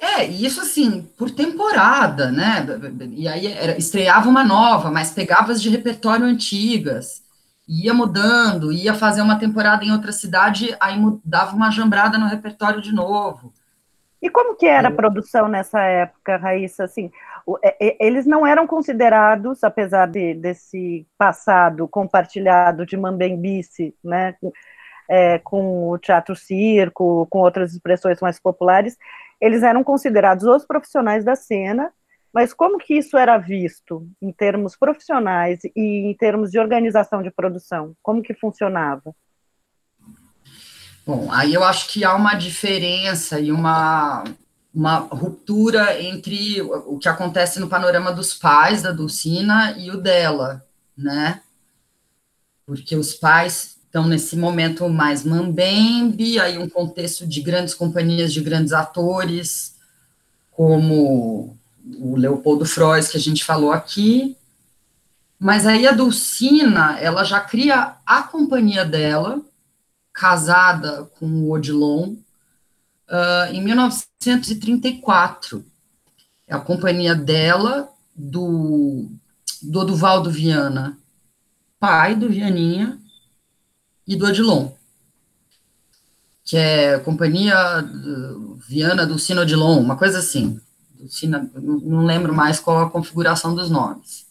É, 0.00 0.24
isso 0.24 0.60
assim, 0.60 1.02
por 1.18 1.30
temporada, 1.30 2.30
né? 2.30 2.64
E 3.10 3.28
aí 3.28 3.52
era, 3.52 3.76
estreava 3.76 4.28
uma 4.28 4.42
nova, 4.44 4.90
mas 4.90 5.10
pegava 5.10 5.52
as 5.52 5.60
de 5.60 5.68
repertório 5.68 6.24
antigas, 6.24 7.22
ia 7.68 7.92
mudando, 7.92 8.72
ia 8.72 8.94
fazer 8.94 9.20
uma 9.20 9.38
temporada 9.38 9.84
em 9.84 9.92
outra 9.92 10.12
cidade, 10.12 10.74
aí 10.80 10.96
dava 11.24 11.54
uma 11.54 11.70
jambrada 11.70 12.16
no 12.16 12.28
repertório 12.28 12.80
de 12.80 12.94
novo. 12.94 13.52
E 14.22 14.30
como 14.30 14.54
que 14.54 14.66
era 14.66 14.88
a 14.88 14.92
produção 14.92 15.48
nessa 15.48 15.80
época, 15.80 16.36
Raíssa? 16.36 16.84
Assim, 16.84 17.10
eles 17.98 18.26
não 18.26 18.46
eram 18.46 18.66
considerados, 18.66 19.64
apesar 19.64 20.06
de, 20.06 20.34
desse 20.34 21.06
passado 21.18 21.88
compartilhado 21.88 22.86
de 22.86 22.96
Mambembice, 22.96 23.94
né, 24.04 24.34
é, 25.10 25.40
com 25.40 25.90
o 25.90 25.98
teatro 25.98 26.36
circo, 26.36 27.26
com 27.28 27.40
outras 27.40 27.72
expressões 27.72 28.20
mais 28.20 28.38
populares, 28.38 28.96
eles 29.40 29.64
eram 29.64 29.82
considerados 29.82 30.44
os 30.44 30.64
profissionais 30.64 31.24
da 31.24 31.34
cena, 31.34 31.92
mas 32.32 32.54
como 32.54 32.78
que 32.78 32.94
isso 32.94 33.16
era 33.16 33.36
visto 33.36 34.06
em 34.22 34.30
termos 34.30 34.76
profissionais 34.76 35.58
e 35.74 36.10
em 36.10 36.14
termos 36.14 36.52
de 36.52 36.60
organização 36.60 37.22
de 37.22 37.30
produção? 37.30 37.96
Como 38.00 38.22
que 38.22 38.34
funcionava? 38.34 39.12
Bom, 41.04 41.28
aí 41.32 41.52
eu 41.54 41.64
acho 41.64 41.88
que 41.88 42.04
há 42.04 42.14
uma 42.14 42.34
diferença 42.34 43.40
e 43.40 43.50
uma, 43.50 44.22
uma 44.72 44.98
ruptura 44.98 46.00
entre 46.00 46.62
o 46.62 46.98
que 46.98 47.08
acontece 47.08 47.58
no 47.58 47.68
panorama 47.68 48.12
dos 48.12 48.32
pais 48.32 48.82
da 48.82 48.92
Dulcina 48.92 49.74
e 49.76 49.90
o 49.90 49.96
dela, 49.96 50.64
né? 50.96 51.42
Porque 52.64 52.94
os 52.94 53.12
pais 53.12 53.79
estão 53.90 54.06
nesse 54.06 54.36
momento 54.36 54.88
mais 54.88 55.24
mambembe, 55.24 56.38
aí 56.38 56.56
um 56.56 56.68
contexto 56.68 57.26
de 57.26 57.40
grandes 57.40 57.74
companhias, 57.74 58.32
de 58.32 58.40
grandes 58.40 58.72
atores, 58.72 59.74
como 60.52 61.56
o 61.98 62.16
Leopoldo 62.16 62.64
Frois, 62.64 63.08
que 63.08 63.16
a 63.16 63.20
gente 63.20 63.44
falou 63.44 63.72
aqui, 63.72 64.36
mas 65.40 65.66
aí 65.66 65.88
a 65.88 65.92
Dulcina, 65.92 67.00
ela 67.00 67.24
já 67.24 67.40
cria 67.40 67.96
a 68.06 68.22
companhia 68.22 68.84
dela, 68.84 69.42
casada 70.12 71.10
com 71.18 71.26
o 71.26 71.50
Odilon, 71.50 72.14
uh, 73.08 73.52
em 73.52 73.60
1934. 73.60 75.64
É 76.46 76.54
a 76.54 76.60
companhia 76.60 77.14
dela, 77.14 77.88
do, 78.14 79.08
do 79.60 79.80
Oduvaldo 79.80 80.30
Viana, 80.30 80.96
pai 81.80 82.14
do 82.14 82.28
Vianinha, 82.28 82.99
e 84.10 84.16
do 84.16 84.26
Odilon, 84.26 84.72
que 86.44 86.56
é 86.56 86.98
Companhia 86.98 87.56
Viana 88.68 89.06
do 89.06 89.20
Sino 89.20 89.42
Odilon, 89.42 89.78
uma 89.78 89.96
coisa 89.96 90.18
assim. 90.18 90.60
Não 91.22 92.04
lembro 92.04 92.34
mais 92.34 92.58
qual 92.58 92.80
a 92.80 92.90
configuração 92.90 93.54
dos 93.54 93.70
nomes. 93.70 94.26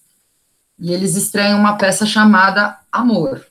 E 0.78 0.92
eles 0.92 1.16
estreiam 1.16 1.58
uma 1.58 1.78
peça 1.78 2.06
chamada 2.06 2.78
Amor. 2.92 3.46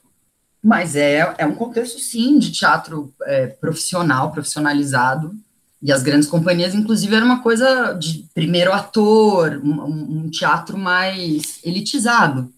Mas 0.63 0.95
é, 0.95 1.33
é 1.35 1.47
um 1.47 1.55
contexto, 1.55 1.99
sim, 1.99 2.37
de 2.37 2.51
teatro 2.51 3.11
é, 3.23 3.47
profissional, 3.47 4.31
profissionalizado. 4.31 5.35
E 5.81 5.91
as 5.91 6.03
grandes 6.03 6.29
companhias, 6.29 6.75
inclusive, 6.75 7.15
era 7.15 7.25
uma 7.25 7.41
coisa 7.41 7.93
de 7.93 8.29
primeiro 8.35 8.71
ator, 8.71 9.59
um, 9.63 10.25
um 10.25 10.29
teatro 10.29 10.77
mais 10.77 11.59
elitizado. 11.63 12.53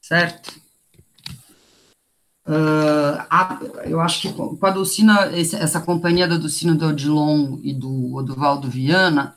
Certo? 0.00 0.61
Uh, 2.44 3.22
a, 3.30 3.60
eu 3.84 4.00
acho 4.00 4.22
que 4.22 4.32
com 4.32 4.58
a 4.66 4.70
Dulcina, 4.70 5.30
esse, 5.36 5.54
essa 5.54 5.80
companhia 5.80 6.26
da 6.26 6.36
Dulcina 6.36 6.74
do 6.74 6.86
Odilon 6.86 7.58
e 7.62 7.72
do 7.72 8.14
Oduvaldo 8.14 8.68
Viana 8.68 9.36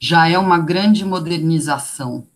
já 0.00 0.28
é 0.28 0.36
uma 0.36 0.58
grande 0.58 1.04
modernização, 1.04 2.26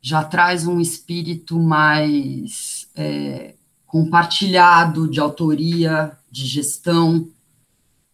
já 0.00 0.22
traz 0.22 0.68
um 0.68 0.80
espírito 0.80 1.58
mais 1.58 2.88
é, 2.94 3.56
compartilhado 3.84 5.10
de 5.10 5.18
autoria, 5.18 6.16
de 6.30 6.46
gestão, 6.46 7.28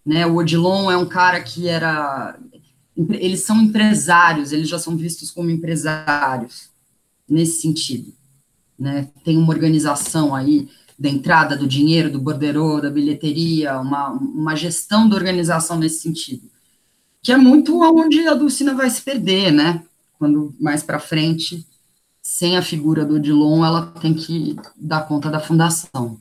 né, 0.05 0.26
o 0.26 0.37
Odilon 0.37 0.91
é 0.91 0.97
um 0.97 1.07
cara 1.07 1.43
que 1.43 1.69
era, 1.69 2.38
eles 2.97 3.41
são 3.45 3.61
empresários, 3.61 4.52
eles 4.52 4.69
já 4.69 4.79
são 4.79 4.97
vistos 4.97 5.31
como 5.31 5.50
empresários, 5.50 6.71
nesse 7.29 7.61
sentido, 7.61 8.14
né? 8.79 9.09
Tem 9.25 9.37
uma 9.37 9.52
organização 9.52 10.35
aí 10.35 10.69
da 10.99 11.09
entrada 11.09 11.57
do 11.57 11.67
dinheiro, 11.67 12.11
do 12.11 12.21
borderô, 12.21 12.81
da 12.81 12.91
bilheteria, 12.91 13.79
uma, 13.79 14.11
uma 14.11 14.55
gestão 14.55 15.09
da 15.09 15.17
organização 15.17 15.79
nesse 15.79 16.00
sentido, 16.00 16.49
que 17.23 17.33
é 17.33 17.37
muito 17.37 17.81
onde 17.81 18.26
a 18.29 18.35
Dulcina 18.35 18.75
vai 18.75 18.88
se 18.88 19.02
perder, 19.02 19.52
né? 19.52 19.83
Quando 20.19 20.55
mais 20.61 20.83
para 20.83 21.00
frente, 21.00 21.67
sem 22.23 22.57
a 22.57 22.62
figura 22.62 23.05
do 23.05 23.17
Odilon, 23.17 23.64
ela 23.64 23.87
tem 24.00 24.14
que 24.14 24.57
dar 24.76 25.07
conta 25.09 25.29
da 25.29 25.41
fundação. 25.41 26.19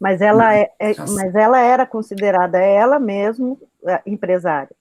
Mas 0.00 0.20
ela, 0.20 0.54
é, 0.54 0.70
é 0.78 0.94
mas 0.96 1.34
ela 1.34 1.60
era 1.60 1.84
considerada 1.84 2.58
ela 2.58 2.98
mesmo 2.98 3.58
é, 3.84 4.00
empresária. 4.06 4.74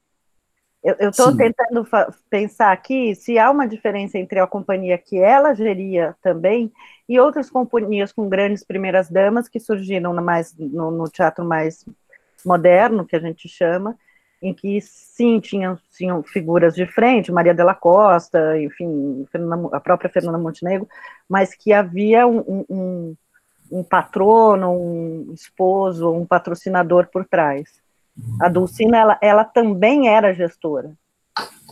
Eu 1.00 1.10
estou 1.10 1.36
tentando 1.36 1.86
pensar 2.29 2.72
aqui 2.72 3.13
se 3.13 3.38
há 3.38 3.51
uma 3.51 3.67
diferença 3.67 4.17
entre 4.17 4.39
a 4.39 4.48
companhia 4.48 4.98
que 4.98 5.17
ela 5.17 5.53
geria 5.53 6.15
também 6.22 6.72
e 7.10 7.20
outras 7.20 7.50
companhias 7.50 8.13
com 8.13 8.29
grandes 8.29 8.63
primeiras 8.63 9.10
damas 9.10 9.50
que 9.50 9.60
surgiram 9.60 10.13
no, 10.13 10.22
mais, 10.22 10.56
no, 10.58 10.89
no 10.89 11.10
teatro 11.10 11.44
mais 11.44 11.86
moderno, 12.46 13.06
que 13.06 13.17
a 13.17 13.20
gente 13.20 13.50
chama, 13.50 13.98
em 14.41 14.53
que 14.53 14.79
sim 14.79 15.41
tinham, 15.41 15.77
tinham 15.91 16.24
figuras 16.24 16.74
de 16.74 16.86
frente, 16.86 17.34
Maria 17.34 17.53
della 17.53 17.75
Costa, 17.75 18.58
enfim, 18.58 19.27
a 19.74 19.79
própria 19.82 20.10
Fernanda 20.10 20.38
Montenegro, 20.38 20.88
mas 21.27 21.53
que 21.53 21.74
havia 21.74 22.25
um, 22.25 22.65
um, 22.70 23.15
um 23.70 23.84
patrono, 23.84 24.72
um 24.72 25.34
esposo, 25.34 26.13
um 26.13 26.25
patrocinador 26.25 27.08
por 27.08 27.25
trás. 27.25 27.86
A 28.40 28.50
Dulcina, 28.50 28.98
ela, 28.98 29.20
ela 29.22 29.44
também 29.44 30.08
era 30.08 30.34
gestora. 30.34 30.94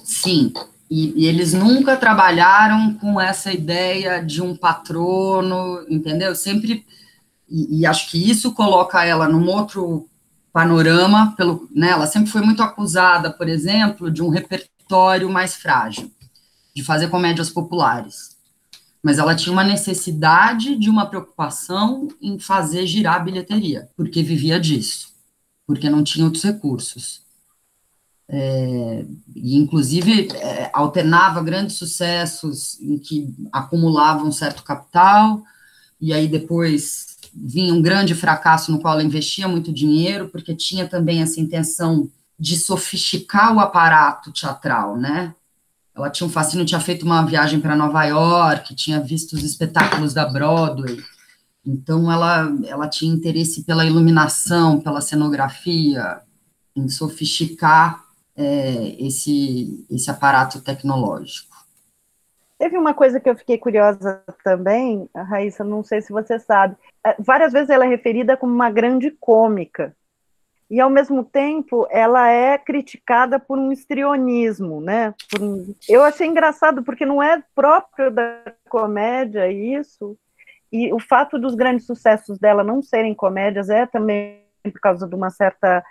Sim, 0.04 0.54
e, 0.90 1.24
e, 1.24 1.25
eles 1.25 1.54
nunca 1.54 1.98
trabalharam 1.98 2.94
com 2.94 3.20
essa 3.20 3.52
ideia 3.52 4.24
de 4.24 4.42
um 4.42 4.56
patrono, 4.56 5.84
entendeu? 5.90 6.36
Sempre, 6.36 6.86
e, 7.50 7.82
e, 7.82 7.86
acho 7.86 8.10
que 8.10 8.30
isso 8.30 8.54
coloca 8.54 9.04
ela 9.04 9.28
num 9.28 9.48
outro 9.50 10.08
panorama, 10.54 11.34
pelo, 11.36 11.68
né, 11.75 11.90
ela 11.90 12.08
sempre 12.08 12.30
foi 12.30 12.42
muito 12.42 12.64
acusada, 12.64 13.32
por 13.32 13.50
exemplo, 13.50 14.10
de 14.12 14.22
um 14.22 14.30
repertório 14.30 15.30
mais 15.30 15.56
frágil, 15.56 16.10
de 16.74 16.84
fazer 16.84 17.10
comédias 17.10 17.50
populares. 17.50 18.36
Mas 19.04 19.18
ela 19.18 19.36
tinha 19.36 19.52
uma 19.52 19.64
necessidade 19.64 20.75
de 20.78 20.90
uma 20.90 21.08
preocupação 21.08 22.08
em 22.22 22.40
fazer 22.40 22.88
girar 22.88 23.16
a 23.16 23.20
bilheteria, 23.20 23.90
porque 23.96 24.24
vivia 24.24 24.60
disso 24.60 25.14
porque 25.65 25.89
não 25.89 26.03
tinha 26.03 26.25
outros 26.25 26.43
recursos. 26.43 27.24
É, 28.27 29.05
e, 29.36 29.55
inclusive, 29.55 30.29
é, 30.36 30.69
alternava 30.74 31.43
grandes 31.43 31.75
sucessos 31.75 32.79
em 32.81 32.98
que 32.98 33.34
acumulava 33.51 34.24
um 34.24 34.31
certo 34.31 34.63
capital, 34.63 35.43
e 36.01 36.12
aí 36.13 36.27
depois 36.27 37.17
vinha 37.34 37.74
um 37.74 37.81
grande 37.81 38.15
fracasso 38.15 38.72
no 38.72 38.79
qual 38.79 38.95
ela 38.95 39.03
investia 39.03 39.48
muito 39.48 39.72
dinheiro, 39.72 40.29
porque 40.29 40.55
tinha 40.55 40.88
também 40.88 41.22
essa 41.22 41.39
intenção 41.39 42.10
de 42.39 42.57
sofisticar 42.57 43.55
o 43.55 43.60
aparato 43.60 44.31
teatral, 44.31 44.98
né? 44.98 45.34
Ela 45.95 46.10
tinha 46.10 46.27
um 46.27 46.29
fascínio, 46.29 46.65
tinha 46.65 46.79
feito 46.79 47.05
uma 47.05 47.25
viagem 47.25 47.60
para 47.60 47.75
Nova 47.75 48.03
York, 48.03 48.75
tinha 48.75 49.00
visto 49.00 49.34
os 49.34 49.43
espetáculos 49.43 50.13
da 50.13 50.25
Broadway, 50.25 51.01
então, 51.65 52.12
ela, 52.12 52.48
ela 52.67 52.88
tinha 52.88 53.13
interesse 53.13 53.63
pela 53.63 53.86
iluminação, 53.86 54.79
pela 54.79 55.01
cenografia, 55.01 56.22
em 56.75 56.88
sofisticar 56.88 58.03
é, 58.36 58.95
esse, 59.00 59.86
esse 59.89 60.12
aparato 60.12 60.62
tecnológico. 60.62 61.55
Teve 62.57 62.77
uma 62.77 62.93
coisa 62.93 63.19
que 63.19 63.29
eu 63.29 63.36
fiquei 63.36 63.57
curiosa 63.57 64.24
também, 64.43 65.10
Raíssa, 65.13 65.63
não 65.63 65.84
sei 65.84 66.01
se 66.01 66.12
você 66.12 66.39
sabe. 66.39 66.75
É, 67.05 67.15
várias 67.19 67.51
vezes 67.51 67.69
ela 67.69 67.86
é 67.86 67.89
referida 67.89 68.38
como 68.38 68.53
uma 68.53 68.69
grande 68.69 69.12
cômica. 69.12 69.95
E, 70.69 70.79
ao 70.79 70.89
mesmo 70.89 71.24
tempo, 71.24 71.86
ela 71.91 72.27
é 72.29 72.57
criticada 72.57 73.39
por 73.39 73.57
um 73.57 73.72
histrionismo, 73.72 74.81
né? 74.81 75.13
Um... 75.39 75.75
Eu 75.88 76.03
achei 76.03 76.27
engraçado, 76.27 76.84
porque 76.84 77.05
não 77.05 77.22
é 77.22 77.43
próprio 77.53 78.10
da 78.10 78.41
comédia 78.67 79.51
isso, 79.51 80.17
e 80.72 80.91
o 80.93 81.00
fato 81.00 81.39
dos 81.39 81.55
grandes 81.55 81.86
sucessos 81.86 82.38
dela 82.38 82.63
não 82.63 82.81
serem 82.81 83.13
comédias 83.13 83.69
é 83.69 83.86
também 83.86 84.43
por 84.63 84.79
causa 84.79 85.07
de 85.07 85.15
uma 85.15 85.29
certa 85.29 85.84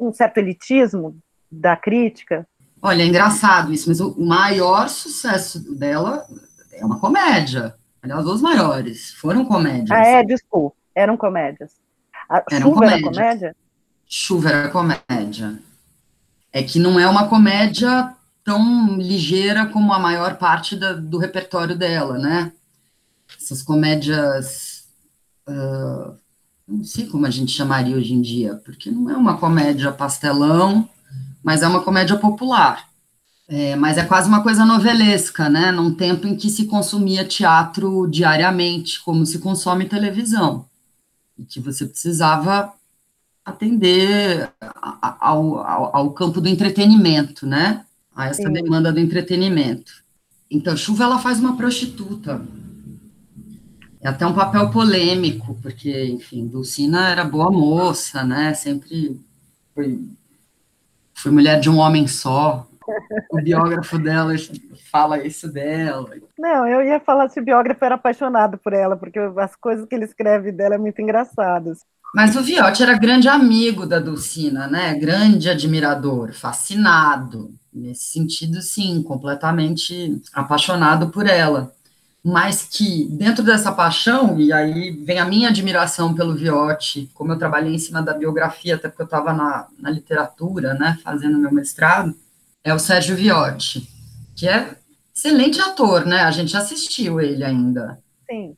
um 0.00 0.12
certo 0.12 0.38
elitismo 0.38 1.18
da 1.50 1.76
crítica. 1.76 2.46
Olha, 2.82 3.02
é 3.02 3.06
engraçado 3.06 3.72
isso, 3.72 3.88
mas 3.88 4.00
o 4.00 4.14
maior 4.20 4.88
sucesso 4.88 5.74
dela 5.74 6.26
é 6.72 6.84
uma 6.84 7.00
comédia. 7.00 7.74
Aliás, 8.02 8.26
os 8.26 8.42
maiores 8.42 9.14
foram 9.14 9.44
comédias. 9.44 9.90
Ah, 9.90 10.06
é, 10.06 10.22
desculpa, 10.22 10.76
eram 10.94 11.16
comédias. 11.16 11.72
A 12.28 12.42
eram 12.50 12.68
Chuva 12.68 12.74
comédias. 12.74 13.02
era 13.02 13.10
comédia? 13.10 13.56
Chuva 14.06 14.48
era 14.50 14.68
comédia. 14.68 15.58
é 16.52 16.62
que 16.62 16.78
não 16.78 17.00
é 17.00 17.08
uma 17.08 17.28
comédia 17.28 18.14
tão 18.44 18.96
ligeira 18.96 19.66
como 19.66 19.92
a 19.92 19.98
maior 19.98 20.36
parte 20.36 20.76
da, 20.76 20.92
do 20.92 21.18
repertório 21.18 21.76
dela, 21.76 22.18
né? 22.18 22.52
Essas 23.46 23.62
comédias, 23.62 24.88
uh, 25.48 26.16
não 26.66 26.82
sei 26.82 27.06
como 27.06 27.26
a 27.26 27.30
gente 27.30 27.52
chamaria 27.52 27.96
hoje 27.96 28.12
em 28.12 28.20
dia, 28.20 28.60
porque 28.64 28.90
não 28.90 29.08
é 29.08 29.16
uma 29.16 29.38
comédia 29.38 29.92
pastelão, 29.92 30.88
mas 31.44 31.62
é 31.62 31.68
uma 31.68 31.80
comédia 31.80 32.16
popular. 32.16 32.88
É, 33.46 33.76
mas 33.76 33.98
é 33.98 34.04
quase 34.04 34.26
uma 34.28 34.42
coisa 34.42 34.64
novelesca, 34.64 35.48
né? 35.48 35.70
Num 35.70 35.94
tempo 35.94 36.26
em 36.26 36.34
que 36.34 36.50
se 36.50 36.64
consumia 36.64 37.24
teatro 37.24 38.08
diariamente, 38.08 39.00
como 39.04 39.24
se 39.24 39.38
consome 39.38 39.88
televisão, 39.88 40.66
e 41.38 41.44
que 41.44 41.60
você 41.60 41.86
precisava 41.86 42.72
atender 43.44 44.50
ao, 45.20 45.58
ao, 45.60 45.96
ao 45.96 46.10
campo 46.10 46.40
do 46.40 46.48
entretenimento, 46.48 47.46
né? 47.46 47.84
A 48.12 48.26
essa 48.26 48.42
Sim. 48.42 48.52
demanda 48.52 48.92
do 48.92 48.98
entretenimento. 48.98 49.92
Então, 50.50 50.76
Chuva 50.76 51.04
ela 51.04 51.20
faz 51.20 51.38
uma 51.38 51.56
prostituta. 51.56 52.44
É 54.00 54.08
até 54.08 54.26
um 54.26 54.34
papel 54.34 54.70
polêmico, 54.70 55.58
porque, 55.62 56.04
enfim, 56.04 56.46
Dulcina 56.46 57.08
era 57.08 57.24
boa 57.24 57.50
moça, 57.50 58.22
né? 58.22 58.54
Sempre 58.54 59.20
foi, 59.74 60.00
foi 61.14 61.32
mulher 61.32 61.60
de 61.60 61.68
um 61.68 61.78
homem 61.78 62.06
só, 62.06 62.66
o 63.30 63.36
biógrafo 63.36 63.98
dela 63.98 64.32
fala 64.90 65.24
isso 65.24 65.52
dela. 65.52 66.10
Não, 66.38 66.66
eu 66.66 66.82
ia 66.82 67.00
falar 67.00 67.28
se 67.28 67.40
o 67.40 67.44
biógrafo 67.44 67.84
era 67.84 67.96
apaixonado 67.96 68.58
por 68.58 68.72
ela, 68.72 68.96
porque 68.96 69.18
as 69.18 69.56
coisas 69.56 69.86
que 69.86 69.94
ele 69.94 70.04
escreve 70.04 70.52
dela 70.52 70.76
é 70.76 70.78
muito 70.78 71.00
engraçadas. 71.00 71.80
Mas 72.14 72.36
o 72.36 72.42
Viotti 72.42 72.82
era 72.82 72.96
grande 72.96 73.28
amigo 73.28 73.84
da 73.84 73.98
Dulcina, 73.98 74.66
né? 74.68 74.94
Grande 74.94 75.50
admirador, 75.50 76.32
fascinado. 76.32 77.50
Nesse 77.72 78.04
sentido, 78.12 78.62
sim, 78.62 79.02
completamente 79.02 80.22
apaixonado 80.32 81.10
por 81.10 81.26
ela. 81.26 81.72
Mas 82.28 82.64
que, 82.64 83.04
dentro 83.04 83.44
dessa 83.44 83.70
paixão, 83.70 84.36
e 84.40 84.52
aí 84.52 84.90
vem 84.90 85.20
a 85.20 85.24
minha 85.24 85.48
admiração 85.48 86.12
pelo 86.12 86.34
Viotti, 86.34 87.08
como 87.14 87.32
eu 87.32 87.38
trabalhei 87.38 87.72
em 87.72 87.78
cima 87.78 88.02
da 88.02 88.12
biografia, 88.12 88.74
até 88.74 88.88
porque 88.88 89.02
eu 89.02 89.06
estava 89.06 89.32
na, 89.32 89.68
na 89.78 89.90
literatura, 89.90 90.74
né, 90.74 90.98
fazendo 91.04 91.38
meu 91.38 91.52
mestrado, 91.52 92.12
é 92.64 92.74
o 92.74 92.80
Sérgio 92.80 93.14
Viotti, 93.14 93.88
que 94.34 94.48
é 94.48 94.76
excelente 95.14 95.60
ator, 95.60 96.04
né? 96.04 96.22
A 96.22 96.32
gente 96.32 96.56
assistiu 96.56 97.20
ele 97.20 97.44
ainda. 97.44 97.96
Sim. 98.28 98.56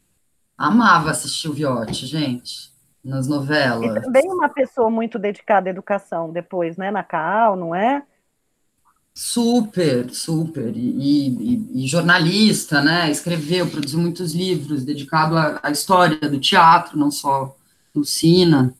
Amava 0.56 1.10
assistir 1.10 1.48
o 1.48 1.52
Viotti, 1.52 2.06
gente, 2.06 2.72
nas 3.04 3.28
novelas. 3.28 3.96
E 3.96 4.00
também 4.00 4.32
uma 4.32 4.48
pessoa 4.48 4.88
muito 4.88 5.18
dedicada 5.18 5.68
à 5.68 5.70
educação 5.70 6.32
depois, 6.32 6.78
né? 6.78 6.90
Na 6.90 7.02
CAL, 7.02 7.54
não 7.54 7.74
é? 7.74 8.02
Super, 9.20 10.10
super. 10.14 10.76
E, 10.76 11.28
e, 11.28 11.84
e 11.84 11.88
jornalista, 11.88 12.80
né? 12.80 13.10
Escreveu, 13.10 13.68
produziu 13.68 13.98
muitos 13.98 14.32
livros 14.32 14.84
dedicados 14.84 15.36
à, 15.36 15.60
à 15.62 15.70
história 15.70 16.28
do 16.28 16.38
teatro, 16.38 16.98
não 16.98 17.10
só 17.10 17.56
do 17.92 18.04
Cina, 18.04 18.74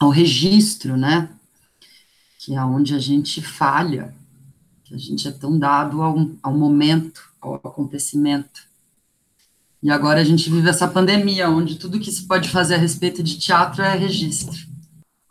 ao 0.00 0.08
registro, 0.08 0.96
né? 0.96 1.28
Que 2.38 2.54
é 2.54 2.64
onde 2.64 2.94
a 2.94 2.98
gente 2.98 3.42
falha 3.42 4.14
a 4.94 4.98
gente 4.98 5.26
é 5.26 5.32
tão 5.32 5.58
dado 5.58 6.02
ao, 6.02 6.16
ao 6.42 6.52
momento, 6.52 7.32
ao 7.40 7.54
acontecimento. 7.54 8.68
E 9.82 9.90
agora 9.90 10.20
a 10.20 10.24
gente 10.24 10.50
vive 10.50 10.68
essa 10.68 10.86
pandemia, 10.86 11.48
onde 11.48 11.78
tudo 11.78 11.98
que 11.98 12.12
se 12.12 12.26
pode 12.26 12.48
fazer 12.50 12.74
a 12.74 12.78
respeito 12.78 13.22
de 13.22 13.38
teatro 13.38 13.82
é 13.82 13.94
registro. 13.96 14.54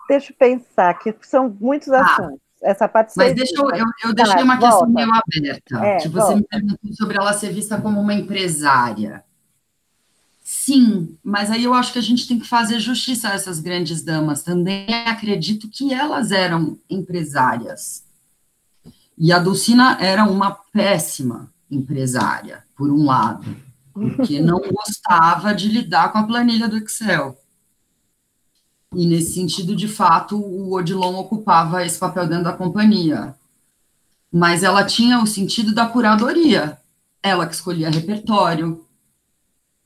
Deixa 0.09 0.31
eu 0.31 0.35
pensar, 0.37 0.93
que 0.95 1.15
são 1.21 1.55
muitos 1.59 1.89
ah, 1.89 2.01
assuntos. 2.01 2.40
Essa 2.61 2.87
parte 2.87 3.13
mas 3.17 3.33
deixa 3.33 3.55
eu, 3.55 3.69
eu, 3.71 3.85
eu 4.03 4.13
deixei 4.13 4.43
uma 4.43 4.59
volta. 4.59 4.85
questão 4.85 4.89
meio 4.89 5.09
aberta, 5.09 5.77
é, 5.83 5.97
que 5.97 6.07
você 6.07 6.19
volta. 6.19 6.35
me 6.35 6.43
perguntou 6.43 6.93
sobre 6.93 7.17
ela 7.17 7.33
ser 7.33 7.51
vista 7.51 7.81
como 7.81 7.99
uma 7.99 8.13
empresária. 8.13 9.23
Sim, 10.43 11.17
mas 11.23 11.49
aí 11.49 11.63
eu 11.63 11.73
acho 11.73 11.91
que 11.93 11.97
a 11.99 12.03
gente 12.03 12.27
tem 12.27 12.37
que 12.37 12.47
fazer 12.47 12.79
justiça 12.79 13.29
a 13.29 13.33
essas 13.33 13.59
grandes 13.59 14.03
damas. 14.03 14.43
Também 14.43 14.85
acredito 15.07 15.67
que 15.69 15.93
elas 15.93 16.31
eram 16.31 16.77
empresárias. 16.89 18.03
E 19.17 19.31
a 19.31 19.39
Dulcina 19.39 19.97
era 19.99 20.23
uma 20.23 20.51
péssima 20.51 21.51
empresária, 21.69 22.63
por 22.75 22.91
um 22.91 23.05
lado, 23.05 23.55
porque 23.93 24.39
não 24.39 24.59
gostava 24.69 25.53
de 25.55 25.67
lidar 25.67 26.11
com 26.11 26.19
a 26.19 26.23
planilha 26.27 26.67
do 26.67 26.77
Excel. 26.77 27.40
E 28.93 29.05
nesse 29.05 29.33
sentido, 29.33 29.75
de 29.75 29.87
fato, 29.87 30.37
o 30.37 30.73
Odilon 30.73 31.15
ocupava 31.15 31.85
esse 31.85 31.97
papel 31.97 32.27
dentro 32.27 32.45
da 32.45 32.53
companhia. 32.53 33.35
Mas 34.31 34.63
ela 34.63 34.85
tinha 34.85 35.21
o 35.21 35.27
sentido 35.27 35.73
da 35.73 35.85
curadoria. 35.85 36.77
Ela 37.23 37.47
que 37.47 37.53
escolhia 37.53 37.89
repertório, 37.89 38.85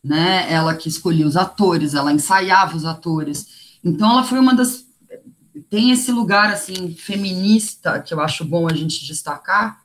né? 0.04 0.52
Ela 0.52 0.76
que 0.76 0.89
escolhia 0.89 1.28
os 1.28 1.38
atores, 1.38 1.94
ela 1.94 2.12
ensaiava 2.12 2.76
os 2.76 2.86
atores. 2.86 3.78
Então, 3.84 4.12
ela 4.12 4.24
foi 4.24 4.39
uma 4.39 4.56
das 4.56 4.86
tem 5.70 5.91
esse 5.91 6.12
lugar 6.12 6.52
assim 6.52 6.94
feminista 6.94 8.00
que 8.00 8.13
eu 8.13 8.20
acho 8.20 8.46
bom 8.46 8.68
a 8.68 8.74
gente 8.74 9.06
destacar, 9.06 9.82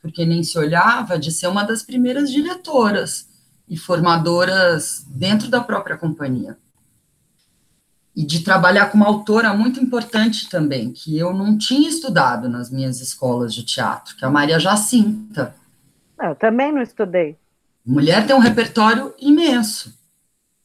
porque 0.00 0.24
nem 0.24 0.42
se 0.42 0.58
olhava 0.58 1.18
de 1.18 1.30
ser 1.30 1.46
uma 1.46 1.64
das 1.64 1.82
primeiras 1.82 2.30
diretoras 2.30 3.28
e 3.68 3.76
formadoras 3.76 5.04
dentro 5.06 5.48
da 5.48 5.60
própria 5.60 5.96
companhia. 5.96 6.58
E 8.14 8.26
de 8.26 8.44
trabalhar 8.44 8.86
com 8.86 8.98
uma 8.98 9.06
autora 9.06 9.54
muito 9.54 9.80
importante 9.80 10.48
também, 10.50 10.92
que 10.92 11.18
eu 11.18 11.32
não 11.32 11.56
tinha 11.56 11.88
estudado 11.88 12.48
nas 12.48 12.70
minhas 12.70 13.00
escolas 13.00 13.54
de 13.54 13.64
teatro, 13.64 14.14
que 14.16 14.24
é 14.24 14.28
a 14.28 14.30
Maria 14.30 14.60
Jacinta. 14.60 15.54
Eu 16.20 16.34
também 16.34 16.70
não 16.70 16.82
estudei. 16.82 17.36
Mulher 17.84 18.26
tem 18.26 18.36
um 18.36 18.40
repertório 18.40 19.14
imenso, 19.18 19.98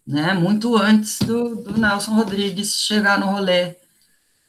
né? 0.06 0.34
Muito 0.34 0.76
antes 0.76 1.20
do, 1.20 1.56
do 1.56 1.80
Nelson 1.80 2.14
Rodrigues 2.14 2.82
chegar 2.82 3.18
no 3.18 3.28
rolê 3.28 3.76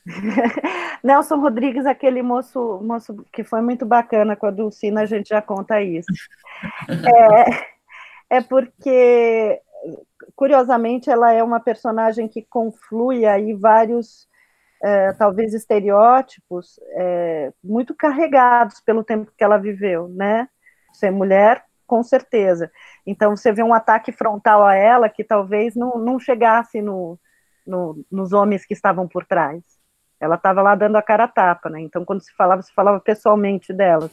Nelson 1.03 1.37
Rodrigues, 1.37 1.87
aquele 1.87 2.23
moço, 2.23 2.81
moço 2.83 3.25
que 3.33 3.45
foi 3.45 3.61
muito 3.61 3.85
bacana 3.85 4.37
com 4.37 4.47
a 4.47 4.51
Dulcina, 4.51 5.03
a 5.03 5.07
gente 5.07 5.29
já 5.29 5.43
conta 5.43 5.81
isso. 5.83 6.07
É, 8.31 8.39
é 8.39 8.41
porque, 8.41 9.61
curiosamente, 10.38 11.11
ela 11.11 11.33
é 11.33 11.42
uma 11.42 11.59
personagem 11.59 12.29
que 12.29 12.46
conflui 12.48 13.27
aí 13.27 13.55
vários, 13.55 14.29
é, 14.81 15.12
talvez, 15.14 15.53
estereótipos 15.53 16.79
é, 16.92 17.53
muito 17.62 17.92
carregados 17.92 18.81
pelo 18.81 19.03
tempo 19.03 19.33
que 19.37 19.42
ela 19.42 19.59
viveu, 19.59 20.07
né? 20.07 20.48
Ser 20.92 21.11
mulher, 21.11 21.64
com 21.88 22.05
certeza. 22.05 22.70
Então, 23.05 23.37
você 23.37 23.51
vê 23.51 23.64
um 23.64 23.74
ataque 23.74 24.12
frontal 24.12 24.64
a 24.64 24.77
ela 24.77 25.09
que 25.09 25.24
talvez 25.24 25.74
não, 25.74 25.98
não 25.98 26.20
chegasse 26.20 26.81
no, 26.81 27.18
no, 27.66 28.05
nos 28.09 28.33
homens 28.33 28.64
que 28.64 28.74
estavam 28.74 29.09
por 29.09 29.27
trás. 29.27 29.61
Ela 30.20 30.37
estava 30.37 30.62
lá 30.62 30.77
dando 30.77 30.94
a 30.94 31.03
cara 31.03 31.24
a 31.24 31.29
tapa, 31.29 31.68
né? 31.68 31.81
Então, 31.81 32.05
quando 32.05 32.22
se 32.22 32.33
falava, 32.37 32.62
se 32.62 32.72
falava 32.72 33.01
pessoalmente 33.01 33.72
dela. 33.72 34.09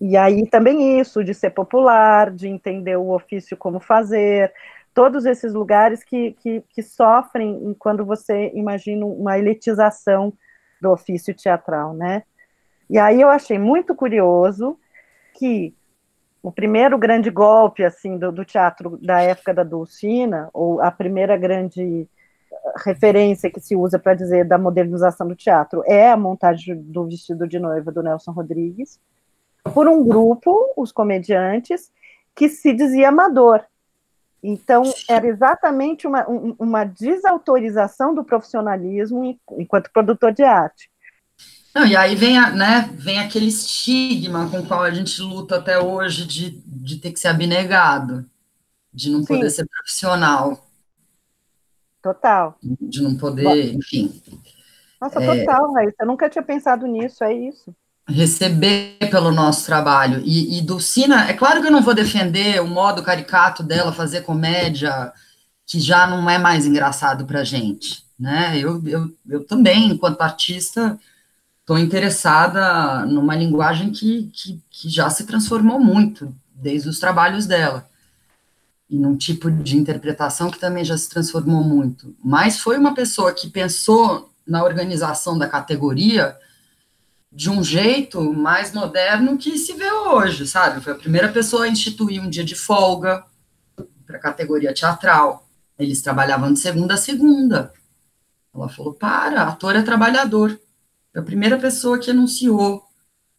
E 0.00 0.16
aí 0.16 0.46
também 0.48 1.00
isso, 1.00 1.24
de 1.24 1.34
ser 1.34 1.50
popular, 1.50 2.30
de 2.30 2.46
entender 2.46 2.96
o 2.96 3.10
ofício 3.10 3.56
como 3.56 3.80
fazer, 3.80 4.52
todos 4.94 5.24
esses 5.24 5.52
lugares 5.52 6.04
que, 6.04 6.32
que, 6.32 6.62
que 6.68 6.82
sofrem 6.82 7.74
quando 7.78 8.04
você 8.04 8.50
imagina 8.54 9.06
uma 9.06 9.38
elitização 9.38 10.32
do 10.80 10.90
ofício 10.90 11.34
teatral, 11.34 11.94
né? 11.94 12.24
E 12.90 12.98
aí 12.98 13.20
eu 13.20 13.28
achei 13.28 13.58
muito 13.58 13.94
curioso 13.94 14.78
que 15.34 15.74
o 16.42 16.50
primeiro 16.50 16.98
grande 16.98 17.30
golpe, 17.30 17.84
assim, 17.84 18.18
do, 18.18 18.32
do 18.32 18.44
teatro 18.44 18.98
da 19.00 19.20
época 19.20 19.54
da 19.54 19.62
Dulcina, 19.62 20.50
ou 20.52 20.80
a 20.82 20.90
primeira 20.90 21.36
grande 21.36 22.06
referência 22.84 23.50
que 23.50 23.60
se 23.60 23.74
usa 23.76 23.98
para 23.98 24.14
dizer 24.14 24.44
da 24.44 24.58
modernização 24.58 25.26
do 25.26 25.34
teatro 25.34 25.82
é 25.86 26.10
a 26.10 26.16
montagem 26.16 26.76
do 26.76 27.06
vestido 27.06 27.46
de 27.46 27.58
noiva 27.58 27.90
do 27.90 28.02
Nelson 28.02 28.32
Rodrigues, 28.32 29.00
por 29.72 29.88
um 29.88 30.04
grupo, 30.04 30.72
os 30.76 30.90
comediantes, 30.90 31.90
que 32.34 32.48
se 32.48 32.72
dizia 32.72 33.08
amador. 33.08 33.62
Então, 34.42 34.82
era 35.08 35.26
exatamente 35.26 36.06
uma, 36.06 36.26
uma 36.26 36.84
desautorização 36.84 38.12
do 38.12 38.24
profissionalismo 38.24 39.38
enquanto 39.52 39.92
produtor 39.92 40.32
de 40.32 40.42
arte. 40.42 40.90
Não, 41.74 41.86
e 41.86 41.96
aí 41.96 42.14
vem, 42.14 42.36
a, 42.36 42.50
né, 42.50 42.90
vem 42.94 43.18
aquele 43.18 43.46
estigma 43.46 44.50
com 44.50 44.58
o 44.58 44.66
qual 44.66 44.82
a 44.82 44.90
gente 44.90 45.22
luta 45.22 45.56
até 45.56 45.78
hoje 45.78 46.26
de, 46.26 46.50
de 46.66 46.96
ter 46.96 47.12
que 47.12 47.20
ser 47.20 47.28
abnegado, 47.28 48.28
de 48.92 49.10
não 49.10 49.20
Sim. 49.20 49.26
poder 49.26 49.50
ser 49.50 49.66
profissional. 49.66 50.68
Total. 52.02 52.58
De 52.60 53.00
não 53.00 53.16
poder, 53.16 53.44
Bom, 53.44 53.78
enfim. 53.78 54.20
Nossa, 55.00 55.22
é, 55.22 55.44
total, 55.44 55.72
Raíssa. 55.72 55.96
Eu 56.00 56.06
nunca 56.06 56.28
tinha 56.28 56.42
pensado 56.42 56.86
nisso, 56.86 57.24
é 57.24 57.32
isso. 57.32 57.74
Receber 58.08 58.98
pelo 59.10 59.30
nosso 59.30 59.64
trabalho. 59.64 60.22
E, 60.24 60.58
e 60.58 60.62
Dulcina, 60.62 61.28
é 61.28 61.32
claro 61.32 61.60
que 61.60 61.68
eu 61.68 61.72
não 61.72 61.82
vou 61.82 61.94
defender 61.94 62.60
o 62.60 62.66
modo 62.66 63.02
caricato 63.02 63.62
dela 63.62 63.92
fazer 63.92 64.22
comédia, 64.22 65.12
que 65.66 65.80
já 65.80 66.06
não 66.06 66.28
é 66.28 66.38
mais 66.38 66.66
engraçado 66.66 67.24
pra 67.24 67.44
gente, 67.44 68.04
né? 68.18 68.58
Eu, 68.58 68.82
eu, 68.86 69.10
eu 69.28 69.44
também, 69.44 69.92
enquanto 69.92 70.20
artista, 70.20 70.98
estou 71.60 71.78
interessada 71.78 73.06
numa 73.06 73.36
linguagem 73.36 73.90
que, 73.90 74.30
que, 74.32 74.60
que 74.70 74.88
já 74.88 75.08
se 75.08 75.24
transformou 75.24 75.78
muito 75.78 76.34
desde 76.54 76.88
os 76.88 76.98
trabalhos 76.98 77.46
dela 77.46 77.86
e 78.92 78.98
num 78.98 79.16
tipo 79.16 79.50
de 79.50 79.78
interpretação 79.78 80.50
que 80.50 80.58
também 80.58 80.84
já 80.84 80.98
se 80.98 81.08
transformou 81.08 81.64
muito. 81.64 82.14
Mas 82.22 82.58
foi 82.58 82.76
uma 82.76 82.94
pessoa 82.94 83.32
que 83.32 83.48
pensou 83.48 84.30
na 84.46 84.62
organização 84.62 85.38
da 85.38 85.48
categoria 85.48 86.36
de 87.32 87.48
um 87.48 87.64
jeito 87.64 88.20
mais 88.32 88.72
moderno 88.72 89.38
que 89.38 89.56
se 89.56 89.72
vê 89.72 89.90
hoje, 89.90 90.46
sabe? 90.46 90.82
Foi 90.82 90.92
a 90.92 90.98
primeira 90.98 91.32
pessoa 91.32 91.64
a 91.64 91.68
instituir 91.68 92.22
um 92.22 92.28
dia 92.28 92.44
de 92.44 92.54
folga 92.54 93.24
para 94.06 94.18
a 94.18 94.20
categoria 94.20 94.74
teatral. 94.74 95.48
Eles 95.78 96.02
trabalhavam 96.02 96.52
de 96.52 96.60
segunda 96.60 96.94
a 96.94 96.98
segunda. 96.98 97.72
Ela 98.54 98.68
falou: 98.68 98.92
para, 98.92 99.44
ator 99.44 99.74
é 99.74 99.82
trabalhador. 99.82 100.60
Foi 101.10 101.22
a 101.22 101.24
primeira 101.24 101.58
pessoa 101.58 101.98
que 101.98 102.10
anunciou 102.10 102.84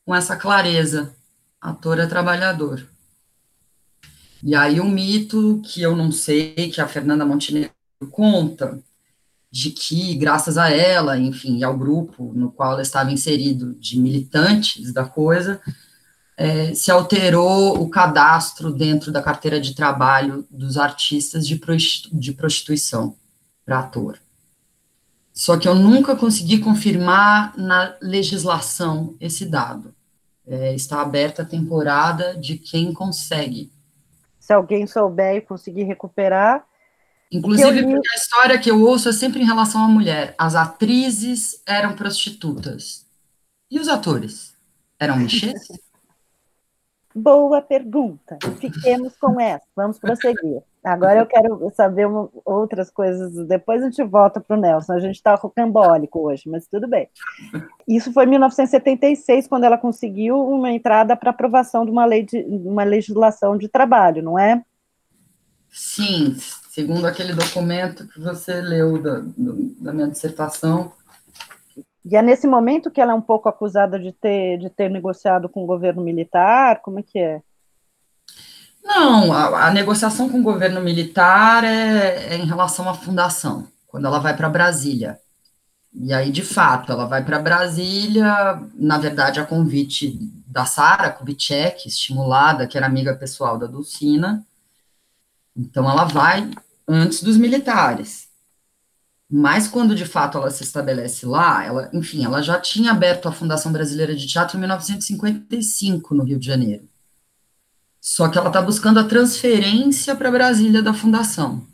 com 0.04 0.16
essa 0.16 0.36
clareza: 0.36 1.16
ator 1.62 2.00
é 2.00 2.08
trabalhador. 2.08 2.88
E 4.42 4.56
aí 4.56 4.82
um 4.82 4.90
mito 4.90 5.62
que 5.64 5.82
eu 5.82 5.96
não 5.96 6.12
sei, 6.12 6.72
que 6.74 6.82
a 6.82 6.88
Fernanda 6.88 7.26
Montenegro 7.26 7.72
conta, 8.12 8.84
de 9.54 9.70
que, 9.70 10.16
graças 10.16 10.58
a 10.58 10.72
ela, 10.72 11.16
enfim, 11.16 11.64
ao 11.64 11.78
grupo 11.78 12.34
no 12.34 12.52
qual 12.52 12.72
ela 12.72 12.82
estava 12.82 13.12
inserido, 13.12 13.76
de 13.76 14.00
militantes 14.00 14.92
da 14.92 15.06
coisa, 15.06 15.62
é, 16.36 16.74
se 16.74 16.90
alterou 16.90 17.80
o 17.80 17.88
cadastro 17.88 18.74
dentro 18.74 19.12
da 19.12 19.22
carteira 19.22 19.62
de 19.62 19.76
trabalho 19.76 20.44
dos 20.50 20.76
artistas 20.76 21.46
de, 21.46 21.62
de 22.12 22.32
prostituição 22.34 23.16
para 23.64 23.78
ator. 23.78 24.18
Só 25.32 25.56
que 25.56 25.68
eu 25.68 25.76
nunca 25.76 26.16
consegui 26.16 26.58
confirmar 26.58 27.56
na 27.56 27.96
legislação 28.02 29.16
esse 29.20 29.46
dado. 29.46 29.94
É, 30.48 30.74
está 30.74 31.00
aberta 31.00 31.44
a 31.44 31.46
temporada 31.46 32.36
de 32.36 32.58
quem 32.58 32.92
consegue. 32.92 33.72
Se 34.40 34.52
alguém 34.52 34.88
souber 34.88 35.36
e 35.36 35.42
conseguir 35.42 35.84
recuperar, 35.84 36.66
Inclusive, 37.34 37.82
li... 37.82 37.92
porque 37.92 38.10
a 38.14 38.16
história 38.16 38.60
que 38.60 38.70
eu 38.70 38.82
ouço 38.82 39.10
é 39.10 39.12
sempre 39.12 39.42
em 39.42 39.46
relação 39.46 39.84
à 39.84 39.88
mulher. 39.88 40.36
As 40.38 40.56
atrizes 40.56 41.62
eram 41.66 41.96
prostitutas. 41.96 43.06
E 43.72 43.80
os 43.80 43.88
atores? 43.88 44.54
Eram 45.00 45.18
mexês? 45.18 45.60
Boa 47.16 47.62
pergunta. 47.62 48.38
Fiquemos 48.60 49.16
com 49.18 49.40
essa. 49.40 49.66
Vamos 49.76 50.00
prosseguir. 50.00 50.64
Agora 50.84 51.20
eu 51.20 51.26
quero 51.26 51.72
saber 51.76 52.08
uma, 52.08 52.28
outras 52.44 52.90
coisas. 52.90 53.34
Depois 53.48 53.82
a 53.82 53.86
gente 53.86 54.04
volta 54.04 54.42
para 54.42 54.58
o 54.58 54.60
Nelson. 54.60 54.94
A 54.94 55.00
gente 55.00 55.16
está 55.16 55.36
rocambólico 55.36 56.20
hoje, 56.20 56.50
mas 56.50 56.68
tudo 56.68 56.88
bem. 56.88 57.08
Isso 57.88 58.12
foi 58.12 58.26
em 58.26 58.30
1976, 58.30 59.48
quando 59.48 59.64
ela 59.64 59.78
conseguiu 59.78 60.40
uma 60.40 60.72
entrada 60.72 61.16
para 61.16 61.30
aprovação 61.30 61.86
de 61.86 61.92
uma 61.92 62.04
lei 62.04 62.24
de 62.24 62.44
uma 62.44 62.84
legislação 62.84 63.58
de 63.58 63.68
trabalho, 63.68 64.24
não 64.24 64.38
é? 64.38 64.64
Sim, 65.74 66.38
segundo 66.70 67.08
aquele 67.08 67.34
documento 67.34 68.08
que 68.08 68.20
você 68.20 68.62
leu 68.62 69.02
da, 69.02 69.24
da 69.82 69.92
minha 69.92 70.08
dissertação. 70.08 70.94
E 72.06 72.16
é 72.16 72.22
nesse 72.22 72.46
momento 72.46 72.92
que 72.92 73.02
ela 73.02 73.14
é 73.14 73.16
um 73.16 73.22
pouco 73.22 73.50
acusada 73.50 74.00
de 74.00 74.12
ter, 74.12 74.60
de 74.60 74.70
ter 74.70 74.90
negociado 74.90 75.50
com 75.50 75.64
o 75.64 75.68
governo 75.68 76.04
militar? 76.04 76.80
Como 76.82 77.00
é 77.00 77.04
que 77.04 77.18
é? 77.18 77.42
Não, 78.84 79.34
a, 79.34 79.68
a 79.68 79.72
negociação 79.72 80.30
com 80.30 80.42
o 80.42 80.44
governo 80.44 80.80
militar 80.80 81.64
é, 81.64 82.34
é 82.34 82.38
em 82.38 82.46
relação 82.46 82.88
à 82.88 82.94
fundação, 82.94 83.68
quando 83.88 84.06
ela 84.06 84.20
vai 84.20 84.36
para 84.36 84.50
Brasília. 84.50 85.18
E 85.92 86.14
aí, 86.14 86.32
de 86.32 86.44
fato, 86.44 86.92
ela 86.92 87.06
vai 87.06 87.24
para 87.24 87.40
Brasília, 87.40 88.62
na 88.76 88.98
verdade, 89.00 89.40
a 89.40 89.46
convite 89.46 90.20
da 90.46 90.66
Sara 90.66 91.10
Kubitschek, 91.10 91.88
estimulada, 91.88 92.68
que 92.68 92.78
era 92.78 92.86
amiga 92.86 93.16
pessoal 93.16 93.58
da 93.58 93.66
Dulcina, 93.66 94.46
então, 95.56 95.90
ela 95.90 96.06
vai 96.06 96.50
antes 96.88 97.22
dos 97.22 97.38
militares. 97.38 98.28
Mas 99.30 99.68
quando 99.68 99.96
de 99.96 100.06
fato 100.06 100.38
ela 100.38 100.52
se 100.52 100.64
estabelece 100.64 101.26
lá, 101.26 101.64
ela, 101.64 101.90
enfim, 101.94 102.24
ela 102.24 102.42
já 102.42 102.60
tinha 102.60 102.92
aberto 102.92 103.28
a 103.28 103.32
Fundação 103.32 103.72
Brasileira 103.72 104.16
de 104.16 104.28
Teatro 104.28 104.58
em 104.58 104.60
1955 104.60 106.14
no 106.14 106.24
Rio 106.24 106.38
de 106.38 106.46
Janeiro. 106.46 106.88
Só 108.00 108.28
que 108.28 108.38
ela 108.38 108.48
está 108.48 108.62
buscando 108.62 109.00
a 109.00 109.04
transferência 109.06 110.16
para 110.16 110.30
Brasília 110.30 110.84
da 110.84 110.94
fundação. 110.94 111.66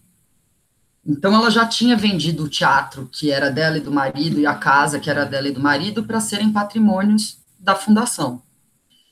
Então 1.06 1.34
ela 1.34 1.50
já 1.50 1.66
tinha 1.66 1.98
vendido 1.98 2.44
o 2.44 2.50
teatro 2.50 3.10
que 3.12 3.32
era 3.32 3.50
dela 3.50 3.78
e 3.78 3.82
do 3.82 3.92
marido 3.92 4.40
e 4.40 4.46
a 4.46 4.54
casa 4.54 5.00
que 5.00 5.10
era 5.10 5.26
dela 5.26 5.48
e 5.48 5.52
do 5.52 5.60
marido 5.60 6.04
para 6.04 6.22
serem 6.22 6.54
patrimônios 6.54 7.40
da 7.60 7.76
fundação. 7.76 8.42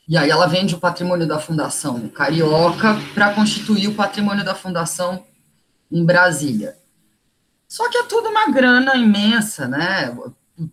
E 0.08 0.16
aí 0.16 0.30
ela 0.30 0.48
vende 0.48 0.74
o 0.74 0.80
patrimônio 0.80 1.28
da 1.28 1.38
fundação 1.38 2.08
carioca 2.08 2.96
para 3.14 3.34
constituir 3.34 3.90
o 3.90 3.96
patrimônio 3.96 4.46
da 4.46 4.56
fundação 4.56 5.26
em 5.92 6.06
Brasília. 6.06 6.78
Só 7.68 7.90
que 7.90 7.98
é 7.98 8.04
tudo 8.04 8.30
uma 8.30 8.50
grana 8.50 8.96
imensa, 8.96 9.68
né? 9.68 10.16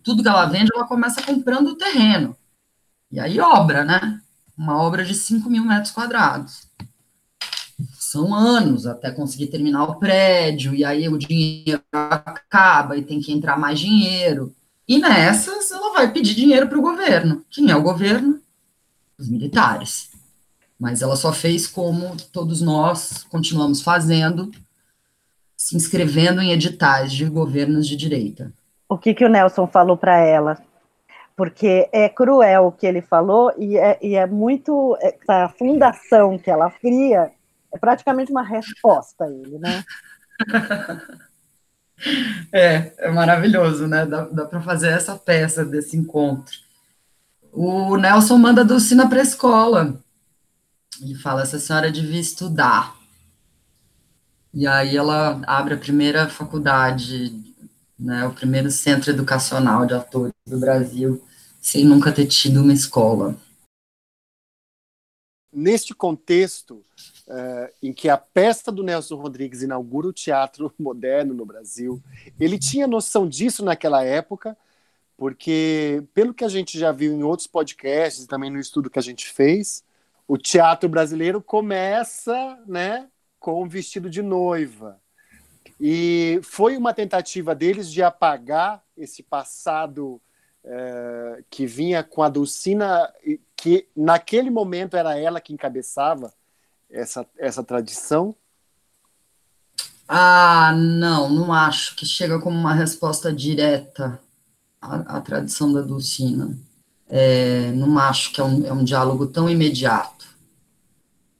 Tudo 0.01 0.23
que 0.23 0.29
ela 0.29 0.45
vende, 0.45 0.71
ela 0.73 0.87
começa 0.87 1.21
comprando 1.21 1.67
o 1.67 1.75
terreno. 1.75 2.35
E 3.11 3.19
aí 3.19 3.39
obra, 3.39 3.83
né? 3.83 4.21
Uma 4.57 4.81
obra 4.81 5.03
de 5.03 5.13
5 5.13 5.49
mil 5.49 5.65
metros 5.65 5.91
quadrados. 5.91 6.69
São 7.99 8.33
anos 8.33 8.87
até 8.87 9.11
conseguir 9.11 9.47
terminar 9.47 9.83
o 9.83 9.95
prédio, 9.95 10.73
e 10.73 10.85
aí 10.85 11.09
o 11.09 11.17
dinheiro 11.17 11.83
acaba 11.91 12.95
e 12.95 13.03
tem 13.03 13.19
que 13.19 13.33
entrar 13.33 13.59
mais 13.59 13.77
dinheiro. 13.77 14.55
E 14.87 14.97
nessas, 14.97 15.71
ela 15.71 15.91
vai 15.91 16.13
pedir 16.13 16.35
dinheiro 16.35 16.69
para 16.69 16.79
o 16.79 16.81
governo. 16.81 17.43
Quem 17.49 17.69
é 17.69 17.75
o 17.75 17.83
governo? 17.83 18.39
Os 19.17 19.29
militares. 19.29 20.09
Mas 20.79 21.01
ela 21.01 21.15
só 21.15 21.31
fez 21.31 21.67
como 21.67 22.15
todos 22.31 22.61
nós 22.61 23.23
continuamos 23.29 23.81
fazendo, 23.81 24.51
se 25.55 25.75
inscrevendo 25.75 26.41
em 26.41 26.51
editais 26.51 27.13
de 27.13 27.25
governos 27.25 27.87
de 27.87 27.95
direita. 27.95 28.51
O 28.87 28.97
que, 28.97 29.13
que 29.13 29.25
o 29.25 29.29
Nelson 29.29 29.67
falou 29.67 29.97
para 29.97 30.17
ela? 30.17 30.57
Porque 31.35 31.89
é 31.91 32.07
cruel 32.07 32.67
o 32.67 32.71
que 32.71 32.85
ele 32.85 33.01
falou 33.01 33.53
e 33.57 33.77
é, 33.77 33.97
e 34.01 34.15
é 34.15 34.25
muito. 34.25 34.97
Essa 35.01 35.49
fundação 35.57 36.37
que 36.37 36.49
ela 36.49 36.71
cria 36.71 37.31
é 37.73 37.77
praticamente 37.77 38.31
uma 38.31 38.43
resposta 38.43 39.25
a 39.25 39.29
ele, 39.29 39.57
né? 39.57 39.83
é, 42.53 42.93
é 42.97 43.11
maravilhoso, 43.11 43.87
né? 43.87 44.05
Dá, 44.05 44.25
dá 44.25 44.45
para 44.45 44.61
fazer 44.61 44.89
essa 44.89 45.17
peça 45.17 45.65
desse 45.65 45.97
encontro 45.97 46.64
o 47.55 47.95
Nelson 47.95 48.37
manda 48.37 48.61
a 48.61 48.65
Dulcina 48.65 49.07
para 49.07 49.19
a 49.19 49.23
escola. 49.23 50.03
Ele 51.01 51.15
fala: 51.15 51.41
essa 51.41 51.57
senhora 51.57 51.91
devia 51.91 52.19
estudar. 52.19 52.95
E 54.53 54.67
aí 54.67 54.95
ela 54.95 55.41
abre 55.47 55.73
a 55.73 55.77
primeira 55.77 56.29
faculdade, 56.29 57.33
né, 57.97 58.25
o 58.25 58.33
primeiro 58.33 58.69
centro 58.71 59.11
educacional 59.11 59.85
de 59.85 59.93
atores 59.93 60.33
do 60.45 60.59
Brasil, 60.59 61.21
sem 61.61 61.83
nunca 61.83 62.11
ter 62.11 62.25
tido 62.27 62.61
uma 62.61 62.73
escola. 62.73 63.35
Neste 65.51 65.93
contexto, 65.93 66.83
uh, 67.27 67.73
em 67.81 67.93
que 67.93 68.09
a 68.09 68.17
peça 68.17 68.71
do 68.71 68.83
Nelson 68.83 69.15
Rodrigues 69.15 69.61
inaugura 69.61 70.07
o 70.07 70.13
teatro 70.13 70.73
moderno 70.79 71.33
no 71.33 71.45
Brasil, 71.45 72.01
ele 72.39 72.57
tinha 72.57 72.87
noção 72.87 73.27
disso 73.27 73.63
naquela 73.63 74.03
época, 74.03 74.57
porque, 75.17 76.03
pelo 76.13 76.33
que 76.33 76.43
a 76.43 76.49
gente 76.49 76.77
já 76.77 76.91
viu 76.91 77.13
em 77.13 77.23
outros 77.23 77.47
podcasts 77.47 78.23
e 78.23 78.27
também 78.27 78.49
no 78.49 78.59
estudo 78.59 78.89
que 78.89 78.99
a 78.99 79.01
gente 79.01 79.29
fez, 79.29 79.83
o 80.27 80.37
teatro 80.37 80.89
brasileiro 80.89 81.41
começa 81.41 82.59
né, 82.67 83.07
com 83.39 83.63
o 83.63 83.67
vestido 83.67 84.09
de 84.09 84.21
noiva. 84.21 84.99
E 85.79 86.39
foi 86.43 86.75
uma 86.75 86.93
tentativa 86.93 87.55
deles 87.55 87.91
de 87.91 88.03
apagar 88.03 88.83
esse 88.97 89.23
passado 89.23 90.21
é, 90.63 91.43
que 91.49 91.65
vinha 91.65 92.03
com 92.03 92.21
a 92.21 92.29
Dulcina, 92.29 93.11
que 93.55 93.87
naquele 93.95 94.49
momento 94.49 94.97
era 94.97 95.17
ela 95.17 95.39
que 95.39 95.53
encabeçava 95.53 96.33
essa, 96.89 97.25
essa 97.37 97.63
tradição? 97.63 98.35
Ah, 100.07 100.73
não, 100.75 101.29
não 101.29 101.53
acho 101.53 101.95
que 101.95 102.05
chega 102.05 102.39
como 102.39 102.57
uma 102.57 102.73
resposta 102.73 103.33
direta 103.33 104.19
a, 104.85 105.17
a 105.17 105.21
tradição 105.21 105.71
da 105.71 105.81
Dulcina. 105.81 106.57
É, 107.07 107.71
não 107.73 107.97
acho 107.99 108.31
que 108.31 108.41
é 108.41 108.43
um, 108.43 108.65
é 108.65 108.73
um 108.73 108.83
diálogo 108.83 109.27
tão 109.27 109.49
imediato. 109.49 110.25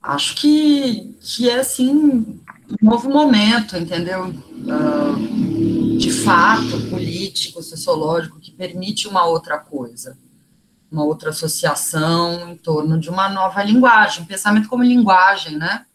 Acho 0.02 0.36
que, 0.36 1.18
que 1.20 1.50
é, 1.50 1.60
assim, 1.60 1.92
um 1.92 2.40
novo 2.82 3.10
momento, 3.10 3.76
entendeu? 3.76 4.28
Uh, 4.28 5.98
de 5.98 6.12
fato, 6.12 6.90
político, 6.90 7.64
sociológico, 7.64 8.40
que 8.40 8.52
permite 8.52 9.08
uma 9.08 9.26
outra 9.26 9.58
coisa, 9.58 10.18
uma 10.92 11.04
outra 11.04 11.32
associação 11.32 12.52
em 12.52 12.58
torno 12.58 13.00
de 13.00 13.10
uma 13.10 13.28
nova 13.30 13.64
linguagem, 13.64 14.26
pensamento 14.26 14.70
como 14.70 14.84
linguagem, 14.84 15.58
né? 15.58 15.86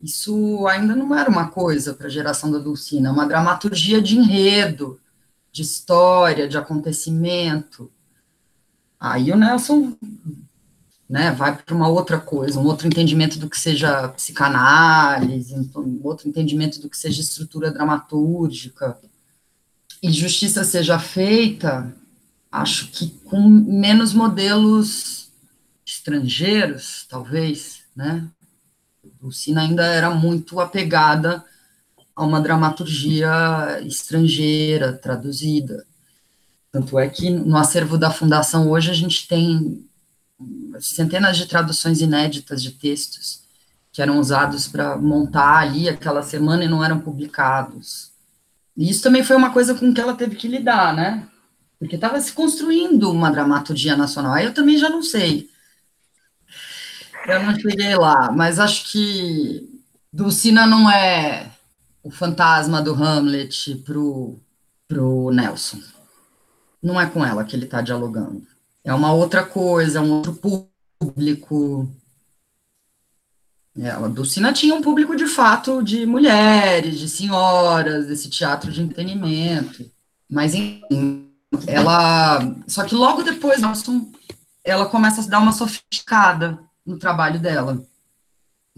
Isso 0.00 0.66
ainda 0.66 0.94
não 0.94 1.14
era 1.14 1.30
uma 1.30 1.48
coisa 1.48 1.94
para 1.94 2.06
a 2.06 2.10
geração 2.10 2.50
da 2.50 2.58
Dulcina, 2.58 3.08
é 3.08 3.12
uma 3.12 3.26
dramaturgia 3.26 4.00
de 4.00 4.16
enredo, 4.16 5.00
de 5.54 5.62
história, 5.62 6.48
de 6.48 6.58
acontecimento. 6.58 7.88
Aí 8.98 9.30
o 9.30 9.36
Nelson 9.36 9.96
né, 11.08 11.30
vai 11.30 11.56
para 11.56 11.74
uma 11.76 11.86
outra 11.86 12.18
coisa, 12.18 12.58
um 12.58 12.66
outro 12.66 12.88
entendimento 12.88 13.38
do 13.38 13.48
que 13.48 13.56
seja 13.56 14.08
psicanálise, 14.08 15.54
um 15.76 16.00
outro 16.02 16.28
entendimento 16.28 16.80
do 16.80 16.90
que 16.90 16.98
seja 16.98 17.20
estrutura 17.20 17.70
dramatúrgica. 17.70 18.98
E 20.02 20.10
justiça 20.10 20.64
seja 20.64 20.98
feita, 20.98 21.94
acho 22.50 22.90
que 22.90 23.10
com 23.24 23.48
menos 23.48 24.12
modelos 24.12 25.30
estrangeiros, 25.86 27.06
talvez, 27.08 27.82
né? 27.94 28.28
Lucina 29.22 29.60
ainda 29.60 29.86
era 29.86 30.10
muito 30.10 30.58
apegada 30.58 31.44
a 32.14 32.24
uma 32.24 32.40
dramaturgia 32.40 33.80
estrangeira, 33.84 34.92
traduzida. 34.92 35.84
Tanto 36.70 36.98
é 36.98 37.08
que 37.08 37.30
no 37.30 37.56
acervo 37.56 37.98
da 37.98 38.10
Fundação 38.10 38.70
hoje 38.70 38.90
a 38.90 38.94
gente 38.94 39.26
tem 39.28 39.84
centenas 40.80 41.36
de 41.36 41.46
traduções 41.46 42.00
inéditas 42.00 42.62
de 42.62 42.72
textos 42.72 43.42
que 43.92 44.02
eram 44.02 44.18
usados 44.18 44.66
para 44.66 44.96
montar 44.96 45.58
ali 45.58 45.88
aquela 45.88 46.22
semana 46.22 46.64
e 46.64 46.68
não 46.68 46.84
eram 46.84 46.98
publicados. 46.98 48.10
E 48.76 48.90
isso 48.90 49.02
também 49.02 49.22
foi 49.22 49.36
uma 49.36 49.52
coisa 49.52 49.72
com 49.74 49.94
que 49.94 50.00
ela 50.00 50.14
teve 50.14 50.34
que 50.34 50.48
lidar, 50.48 50.92
né? 50.94 51.28
Porque 51.78 51.94
estava 51.94 52.20
se 52.20 52.32
construindo 52.32 53.10
uma 53.10 53.30
dramaturgia 53.30 53.96
nacional. 53.96 54.32
Aí 54.32 54.46
eu 54.46 54.54
também 54.54 54.76
já 54.76 54.88
não 54.88 55.02
sei. 55.02 55.48
Eu 57.28 57.42
não 57.44 57.54
cheguei 57.54 57.94
lá, 57.94 58.32
mas 58.32 58.58
acho 58.58 58.90
que 58.90 59.80
Dulcina 60.12 60.66
não 60.66 60.90
é 60.90 61.53
o 62.04 62.10
fantasma 62.10 62.80
do 62.80 62.94
Hamlet 62.94 63.76
pro, 63.84 64.38
pro 64.86 65.30
Nelson. 65.32 65.80
Não 66.80 67.00
é 67.00 67.06
com 67.06 67.24
ela 67.24 67.44
que 67.44 67.56
ele 67.56 67.64
está 67.64 67.80
dialogando 67.80 68.46
é 68.84 68.92
uma 68.92 69.12
outra 69.12 69.42
coisa, 69.44 69.98
é 69.98 70.02
um 70.02 70.12
outro 70.12 70.38
público. 71.00 71.90
É, 73.76 73.90
a 73.90 74.06
Dulcina 74.06 74.52
tinha 74.52 74.74
um 74.74 74.82
público 74.82 75.16
de 75.16 75.26
fato 75.26 75.82
de 75.82 76.06
mulheres, 76.06 76.98
de 76.98 77.08
senhoras, 77.08 78.06
desse 78.06 78.28
teatro 78.28 78.70
de 78.70 78.82
entretenimento. 78.82 79.90
Mas 80.30 80.54
enfim, 80.54 81.30
ela. 81.66 82.54
Só 82.68 82.84
que 82.84 82.94
logo 82.94 83.22
depois, 83.22 83.62
ela 84.62 84.86
começa 84.86 85.22
a 85.22 85.26
dar 85.26 85.40
uma 85.40 85.52
sofisticada 85.52 86.58
no 86.84 86.98
trabalho 86.98 87.40
dela, 87.40 87.82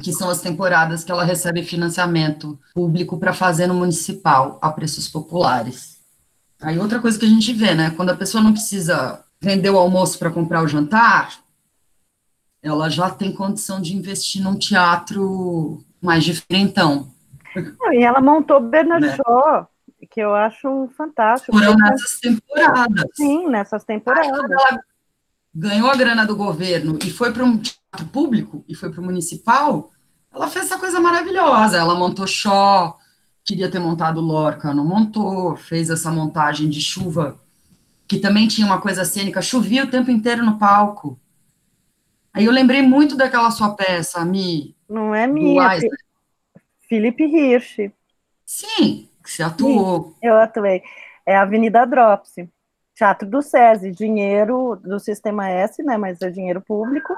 que 0.02 0.12
são 0.12 0.28
as 0.28 0.40
temporadas 0.40 1.04
que 1.04 1.10
ela 1.10 1.24
recebe 1.24 1.62
financiamento 1.62 2.58
público 2.74 3.18
para 3.18 3.32
fazer 3.32 3.66
no 3.66 3.74
municipal 3.74 4.58
a 4.60 4.70
preços 4.70 5.08
populares. 5.08 5.96
Aí 6.60 6.78
outra 6.78 7.00
coisa 7.00 7.18
que 7.18 7.24
a 7.24 7.28
gente 7.28 7.52
vê, 7.52 7.74
né? 7.74 7.90
Quando 7.90 8.10
a 8.10 8.16
pessoa 8.16 8.42
não 8.42 8.52
precisa 8.52 9.24
vender 9.40 9.70
o 9.70 9.78
almoço 9.78 10.18
para 10.18 10.30
comprar 10.30 10.62
o 10.62 10.68
jantar, 10.68 11.38
ela 12.62 12.88
já 12.88 13.10
tem 13.10 13.32
condição 13.32 13.80
de 13.80 13.96
investir 13.96 14.42
num 14.42 14.58
teatro 14.58 15.82
mais 16.00 16.24
diferentão. 16.24 17.10
E 17.92 18.04
ela 18.04 18.20
montou 18.20 18.60
Bernard 18.60 19.06
né? 19.06 19.16
Shaw, 19.16 19.68
que 20.10 20.20
eu 20.20 20.34
acho 20.34 20.88
fantástico. 20.96 21.56
Foram 21.56 21.76
nessas 21.76 22.20
temporadas. 22.20 23.04
Sim, 23.14 23.48
nessas 23.48 23.84
temporadas. 23.84 24.28
Aí, 24.28 24.50
ela 24.50 24.80
ganhou 25.54 25.90
a 25.90 25.96
grana 25.96 26.26
do 26.26 26.36
governo 26.36 26.98
e 27.04 27.10
foi 27.10 27.32
para 27.32 27.44
um 27.44 27.60
teatro 27.96 28.06
público, 28.06 28.64
e 28.68 28.74
foi 28.74 28.90
para 28.90 29.00
o 29.00 29.04
municipal, 29.04 29.90
ela 30.32 30.48
fez 30.48 30.66
essa 30.66 30.78
coisa 30.78 31.00
maravilhosa. 31.00 31.78
Ela 31.78 31.94
montou 31.94 32.26
Shaw, 32.26 32.98
queria 33.44 33.70
ter 33.70 33.78
montado 33.78 34.20
Lorca, 34.20 34.74
não 34.74 34.84
montou, 34.84 35.56
fez 35.56 35.88
essa 35.88 36.10
montagem 36.10 36.68
de 36.68 36.80
chuva 36.80 37.40
que 38.06 38.18
também 38.18 38.46
tinha 38.46 38.66
uma 38.66 38.80
coisa 38.80 39.04
cênica, 39.04 39.42
chovia 39.42 39.82
o 39.82 39.90
tempo 39.90 40.10
inteiro 40.10 40.44
no 40.44 40.58
palco. 40.58 41.18
Aí 42.32 42.44
eu 42.44 42.52
lembrei 42.52 42.80
muito 42.80 43.16
daquela 43.16 43.50
sua 43.50 43.74
peça, 43.74 44.24
Mi. 44.24 44.76
Não 44.88 45.12
é 45.12 45.26
minha, 45.26 45.68
Felipe 46.88 47.24
Hirsch. 47.24 47.90
Sim, 48.44 49.08
que 49.24 49.30
você 49.30 49.42
atuou. 49.42 50.10
Sim, 50.10 50.14
eu 50.22 50.36
atuei. 50.36 50.82
É 51.24 51.36
a 51.36 51.42
Avenida 51.42 51.84
Drops, 51.84 52.34
Teatro 52.94 53.28
do 53.28 53.42
SESI, 53.42 53.90
dinheiro 53.90 54.76
do 54.76 55.00
Sistema 55.00 55.48
S, 55.48 55.82
né, 55.82 55.96
mas 55.96 56.22
é 56.22 56.30
dinheiro 56.30 56.60
público, 56.60 57.12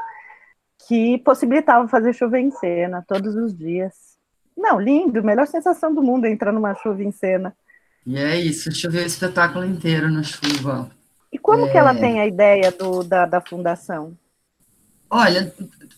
que 0.87 1.19
possibilitava 1.19 1.89
fazer 1.89 2.13
chuva 2.13 2.39
em 2.39 2.51
cena 2.51 3.05
todos 3.07 3.35
os 3.35 3.57
dias. 3.57 3.95
Não, 4.57 4.81
lindo, 4.81 5.23
melhor 5.23 5.47
sensação 5.47 5.95
do 5.95 6.03
mundo 6.03 6.27
entrar 6.27 6.53
numa 6.53 6.75
chuva 6.75 7.03
em 7.03 7.13
cena. 7.13 7.55
E 8.07 8.17
é 8.17 8.37
isso, 8.37 8.75
choveu 8.75 9.03
o 9.03 9.07
espetáculo 9.07 9.65
inteiro 9.65 10.11
na 10.11 10.23
chuva. 10.23 10.91
E 11.33 11.39
como 11.39 11.67
é... 11.67 11.71
que 11.71 11.77
ela 11.77 11.93
é. 11.93 11.99
tem 11.99 12.21
a 12.21 12.27
ideia 12.27 12.73
do, 12.73 13.03
da, 13.03 13.27
da 13.27 13.41
fundação? 13.41 14.17
Olha, 15.11 15.53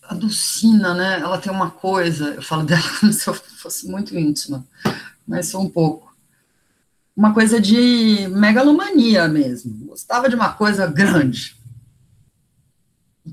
a 0.05 0.14
Dulcina, 0.14 0.95
né, 0.95 1.21
ela 1.21 1.38
tem 1.38 1.53
uma 1.53 1.71
coisa, 1.71 2.35
eu 2.35 2.43
falo 2.43 2.64
dela 2.64 2.83
como 3.01 3.12
se 3.12 3.29
eu 3.29 3.35
fosse 3.35 3.88
muito 3.88 4.16
íntima, 4.16 4.64
mas 5.27 5.49
sou 5.49 5.62
um 5.62 5.69
pouco. 5.69 6.11
Uma 7.16 7.35
coisa 7.35 7.61
de 7.61 8.29
megalomania 8.29 9.29
mesmo. 9.29 9.87
Gostava 9.87 10.29
de 10.29 10.35
uma 10.35 10.53
coisa 10.53 10.87
grande. 10.87 11.57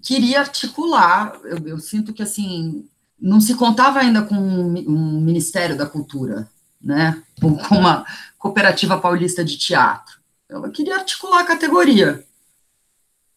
Queria 0.03 0.39
articular. 0.41 1.33
Eu, 1.43 1.57
eu 1.67 1.79
sinto 1.79 2.13
que, 2.13 2.23
assim, 2.23 2.87
não 3.19 3.41
se 3.41 3.55
contava 3.55 3.99
ainda 3.99 4.21
com 4.21 4.35
um 4.35 5.21
Ministério 5.21 5.77
da 5.77 5.85
Cultura, 5.85 6.47
né? 6.81 7.21
Com 7.41 7.47
uma 7.75 8.05
Cooperativa 8.37 8.99
Paulista 8.99 9.43
de 9.43 9.57
Teatro. 9.57 10.17
Ela 10.49 10.69
queria 10.69 10.95
articular 10.95 11.41
a 11.41 11.47
categoria. 11.47 12.23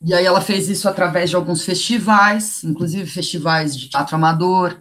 E 0.02 0.14
aí 0.14 0.24
ela 0.24 0.40
fez 0.40 0.68
isso 0.68 0.88
através 0.88 1.28
de 1.28 1.36
alguns 1.36 1.62
festivais, 1.62 2.64
inclusive 2.64 3.08
festivais 3.10 3.76
de 3.76 3.88
teatro 3.88 4.16
amador, 4.16 4.80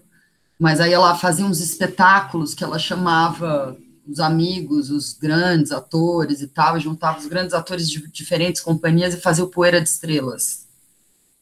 mas 0.58 0.80
aí 0.80 0.94
ela 0.94 1.16
fazia 1.16 1.46
uns 1.46 1.60
espetáculos 1.60 2.54
que 2.54 2.64
ela 2.64 2.80
chamava 2.80 3.78
os 4.08 4.20
amigos, 4.20 4.90
os 4.90 5.14
grandes 5.14 5.72
atores 5.72 6.42
e 6.42 6.48
tal, 6.48 6.80
juntava 6.80 7.20
os 7.20 7.28
grandes 7.28 7.54
atores 7.54 7.90
de 7.90 8.10
diferentes 8.12 8.62
companhias 8.62 9.14
e 9.14 9.22
fazia 9.22 9.44
o 9.44 9.50
Poeira 9.50 9.82
de 9.82 9.90
Estrelas, 9.90 10.68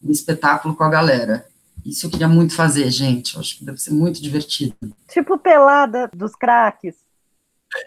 um 0.03 0.11
espetáculo 0.11 0.75
com 0.75 0.83
a 0.83 0.89
galera. 0.89 1.47
Isso 1.85 2.05
eu 2.05 2.09
queria 2.09 2.27
muito 2.27 2.53
fazer, 2.53 2.89
gente, 2.91 3.35
eu 3.35 3.41
acho 3.41 3.57
que 3.57 3.65
deve 3.65 3.77
ser 3.77 3.91
muito 3.91 4.21
divertido. 4.21 4.75
Tipo 5.07 5.37
pelada 5.37 6.09
dos 6.13 6.35
craques. 6.35 6.95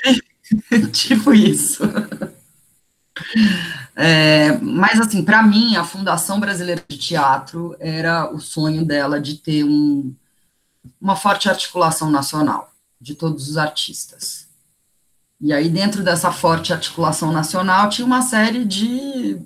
tipo 0.92 1.32
isso. 1.32 1.82
É, 3.94 4.56
mas, 4.62 4.98
assim, 4.98 5.22
para 5.22 5.42
mim, 5.42 5.76
a 5.76 5.84
Fundação 5.84 6.40
Brasileira 6.40 6.82
de 6.88 6.96
Teatro 6.96 7.76
era 7.78 8.32
o 8.32 8.40
sonho 8.40 8.82
dela 8.82 9.20
de 9.20 9.34
ter 9.34 9.62
um, 9.62 10.14
uma 10.98 11.14
forte 11.14 11.48
articulação 11.48 12.10
nacional 12.10 12.72
de 12.98 13.14
todos 13.14 13.48
os 13.48 13.58
artistas. 13.58 14.48
E 15.40 15.52
aí, 15.52 15.68
dentro 15.68 16.02
dessa 16.02 16.32
forte 16.32 16.72
articulação 16.72 17.30
nacional, 17.32 17.88
tinha 17.88 18.06
uma 18.06 18.22
série 18.22 18.64
de 18.64 19.40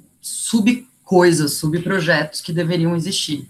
subcoisas, 1.04 1.54
subprojetos 1.54 2.40
que 2.40 2.52
deveriam 2.52 2.96
existir. 2.96 3.48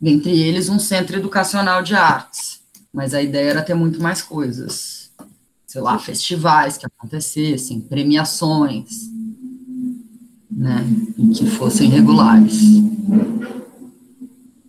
Dentre 0.00 0.40
eles, 0.40 0.68
um 0.68 0.78
centro 0.78 1.16
educacional 1.16 1.82
de 1.82 1.94
artes. 1.94 2.62
Mas 2.92 3.12
a 3.12 3.22
ideia 3.22 3.50
era 3.50 3.62
ter 3.62 3.74
muito 3.74 4.00
mais 4.00 4.22
coisas 4.22 5.04
sei 5.74 5.82
lá, 5.82 5.98
festivais 5.98 6.78
que 6.78 6.86
acontecessem, 6.86 7.80
premiações, 7.80 9.10
né, 10.48 10.86
que 11.36 11.46
fossem 11.46 11.90
regulares. 11.90 12.60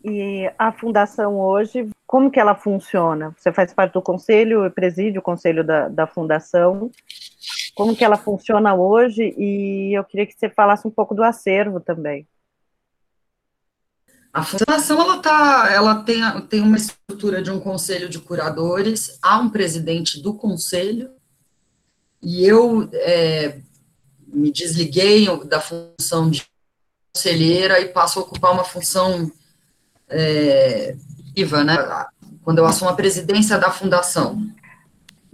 E 0.04 0.52
a 0.58 0.72
fundação 0.72 1.40
hoje, 1.40 1.88
como 2.08 2.32
que 2.32 2.40
ela 2.40 2.56
funciona? 2.56 3.36
Você 3.38 3.54
faz 3.54 3.72
parte 3.72 3.94
do 3.94 4.02
conselho, 4.02 4.72
preside 4.72 5.20
o 5.20 5.22
conselho 5.22 5.64
da, 5.64 5.88
da 5.88 6.08
fundação. 6.08 6.90
Como 7.76 7.96
que 7.96 8.06
ela 8.06 8.18
funciona 8.18 8.74
hoje? 8.74 9.36
E 9.38 9.96
eu 9.96 10.04
queria 10.06 10.26
que 10.26 10.34
você 10.34 10.50
falasse 10.50 10.88
um 10.88 10.92
pouco 10.92 11.14
do 11.14 11.22
acervo 11.22 11.82
também. 11.82 12.26
A 14.32 14.44
fundação 14.44 15.00
ela 15.00 15.20
tá, 15.20 15.70
ela 15.72 16.04
tem, 16.04 16.22
tem 16.48 16.62
uma 16.62 16.76
estrutura 16.76 17.42
de 17.42 17.52
um 17.52 17.60
conselho 17.60 18.10
de 18.10 18.20
curadores, 18.20 19.18
há 19.22 19.38
um 19.40 19.50
presidente 19.50 20.22
do 20.22 20.34
conselho, 20.34 21.12
e 22.22 22.46
eu 22.46 22.90
é, 22.92 23.60
me 24.28 24.52
desliguei 24.52 25.26
da 25.46 25.62
função 25.62 26.30
de 26.30 26.46
conselheira 27.14 27.80
e 27.80 27.90
passo 27.90 28.20
a 28.20 28.24
ocupar 28.24 28.52
uma 28.52 28.66
função 28.66 29.32
é, 30.10 30.98
viva, 31.34 31.64
né? 31.64 31.78
Quando 32.44 32.58
eu 32.58 32.66
assumo 32.66 32.90
a 32.90 32.96
presidência 32.96 33.58
da 33.58 33.72
fundação. 33.72 34.42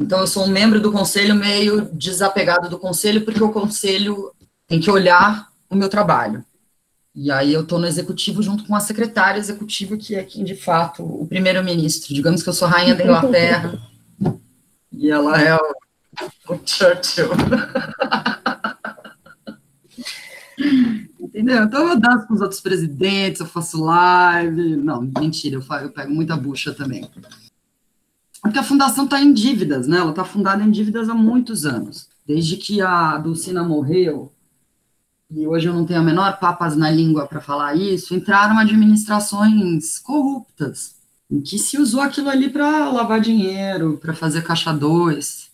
Então, 0.02 0.20
eu 0.20 0.28
sou 0.28 0.46
um 0.46 0.50
membro 0.50 0.82
do 0.82 0.92
conselho 0.92 1.36
meio 1.36 1.90
desapegado 1.94 2.70
do 2.70 2.80
conselho, 2.80 3.24
porque 3.24 3.44
o 3.44 3.52
conselho 3.52 4.32
tem 4.68 4.80
que 4.80 4.90
olhar 4.90 5.48
o 5.70 5.76
meu 5.76 5.90
trabalho. 5.90 6.44
E 7.14 7.30
aí 7.30 7.54
eu 7.54 7.62
estou 7.62 7.78
no 7.78 7.86
executivo 7.86 8.42
junto 8.42 8.66
com 8.66 8.74
a 8.74 8.80
secretária 8.80 9.38
executiva, 9.38 9.98
que 9.98 10.16
é 10.16 10.24
quem, 10.24 10.44
de 10.44 10.56
fato, 10.56 11.04
o 11.04 11.28
primeiro-ministro. 11.28 12.14
Digamos 12.14 12.42
que 12.42 12.50
eu 12.50 12.54
sou 12.54 12.68
rainha 12.68 12.96
da 12.96 13.04
Inglaterra, 13.04 13.78
e 14.92 15.12
ela 15.12 15.42
é 15.42 15.56
o, 15.56 15.76
o 16.50 16.60
Churchill. 16.66 17.30
Entendeu? 21.20 21.64
Então 21.64 21.90
eu 21.90 22.00
danço 22.00 22.28
com 22.28 22.34
os 22.34 22.42
outros 22.42 22.62
presidentes, 22.62 23.42
eu 23.42 23.48
faço 23.48 23.84
live. 23.84 24.78
Não, 24.78 25.02
mentira, 25.02 25.56
eu, 25.56 25.78
eu 25.80 25.92
pego 25.92 26.14
muita 26.14 26.36
bucha 26.38 26.74
também. 26.74 27.10
Porque 28.42 28.58
a 28.58 28.64
fundação 28.64 29.06
está 29.06 29.22
em 29.22 29.32
dívidas, 29.34 29.88
né? 29.88 29.98
Ela 29.98 30.10
está 30.10 30.26
fundada 30.26 30.64
em 30.64 30.72
dívidas 30.72 31.10
há 31.10 31.14
muitos 31.14 31.66
anos. 31.66 32.10
Desde 32.26 32.58
que 32.58 32.82
a 32.82 33.18
Dulcina 33.18 33.64
morreu, 33.64 34.32
e 35.30 35.48
hoje 35.48 35.68
eu 35.68 35.74
não 35.74 35.86
tenho 35.86 36.00
a 36.00 36.04
menor 36.04 36.40
papas 36.40 36.76
na 36.76 36.90
língua 36.90 37.26
para 37.26 37.40
falar 37.40 37.76
isso, 37.76 38.14
entraram 38.14 38.58
administrações 38.58 39.98
corruptas, 40.00 40.96
em 41.30 41.40
que 41.40 41.58
se 41.58 41.78
usou 41.78 42.02
aquilo 42.02 42.30
ali 42.30 42.50
para 42.50 42.90
lavar 42.90 43.22
dinheiro, 43.22 43.98
para 43.98 44.14
fazer 44.14 44.42
caixa 44.44 44.74
dois, 44.74 45.50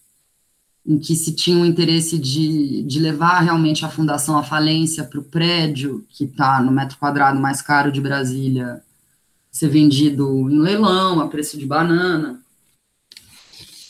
em 0.86 0.97
que 0.97 1.15
se 1.15 1.36
tinha 1.36 1.62
o 1.62 1.65
interesse 1.65 2.17
de, 2.17 2.82
de 2.84 3.00
levar 3.00 3.41
realmente 3.41 3.86
a 3.86 3.89
fundação 3.89 4.38
à 4.38 4.43
falência 4.43 5.04
para 5.04 5.19
o 5.19 5.23
prédio, 5.23 6.06
que 6.10 6.23
está 6.23 6.62
no 6.62 6.71
metro 6.71 6.97
quadrado 6.97 7.39
mais 7.39 7.62
caro 7.62 7.91
de 7.91 8.02
Brasília, 8.02 8.82
ser 9.52 9.67
vendido 9.67 10.50
em 10.50 10.60
leilão, 10.60 11.19
a 11.19 11.28
preço 11.28 11.58
de 11.58 11.65
banana. 11.65 12.39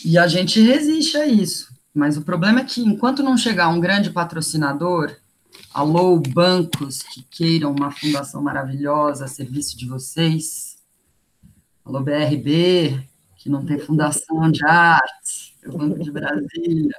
E 0.06 0.18
a 0.18 0.28
gente 0.28 0.62
resiste 0.62 1.18
a 1.18 1.26
isso. 1.26 1.76
Mas 1.94 2.16
o 2.16 2.22
problema 2.22 2.60
é 2.60 2.64
que, 2.64 2.82
enquanto 2.82 3.24
não 3.24 3.36
chegar 3.36 3.70
um 3.70 3.80
grande 3.80 4.12
patrocinador, 4.12 5.16
alô, 5.74 6.20
bancos 6.20 7.02
que 7.02 7.24
queiram 7.24 7.72
uma 7.72 7.90
fundação 7.90 8.42
maravilhosa 8.42 9.26
a 9.26 9.28
serviço 9.28 9.76
de 9.76 9.88
vocês, 9.88 10.78
alô, 11.84 12.02
BRB, 12.02 13.04
que 13.38 13.50
não 13.50 13.66
tem 13.66 13.80
fundação 13.80 14.52
de 14.52 14.64
arte, 14.64 15.56
é 15.64 15.70
o 15.70 15.78
Banco 15.78 16.04
de 16.04 16.12
Brasília. 16.12 16.96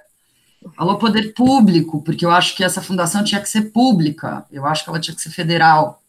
Alô, 0.77 0.99
poder 0.99 1.33
público, 1.33 2.03
porque 2.03 2.27
eu 2.27 2.33
acho 2.33 2.57
que 2.57 2.65
essa 2.65 2.83
fundação 2.83 3.23
tinha 3.23 3.41
que 3.41 3.49
ser 3.49 3.71
pública, 3.71 4.45
eu 4.51 4.67
acho 4.67 4.83
que 4.83 4.91
ela 4.91 4.99
tinha 4.99 5.15
que 5.15 5.23
ser 5.23 5.31
federal, 5.31 6.03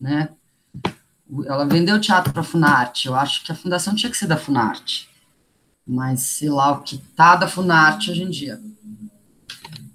né? 0.00 0.30
Ela 1.44 1.66
vendeu 1.66 2.00
teatro 2.00 2.32
para 2.32 2.40
a 2.40 2.44
Funarte, 2.44 3.06
eu 3.06 3.14
acho 3.14 3.44
que 3.44 3.52
a 3.52 3.54
fundação 3.54 3.94
tinha 3.94 4.10
que 4.10 4.16
ser 4.16 4.26
da 4.26 4.38
Funarte 4.38 5.09
mas 5.90 6.20
sei 6.20 6.48
lá 6.48 6.70
o 6.70 6.82
que 6.82 6.98
tá 7.16 7.34
da 7.34 7.48
Funarte 7.48 8.12
hoje 8.12 8.22
em 8.22 8.30
dia. 8.30 8.60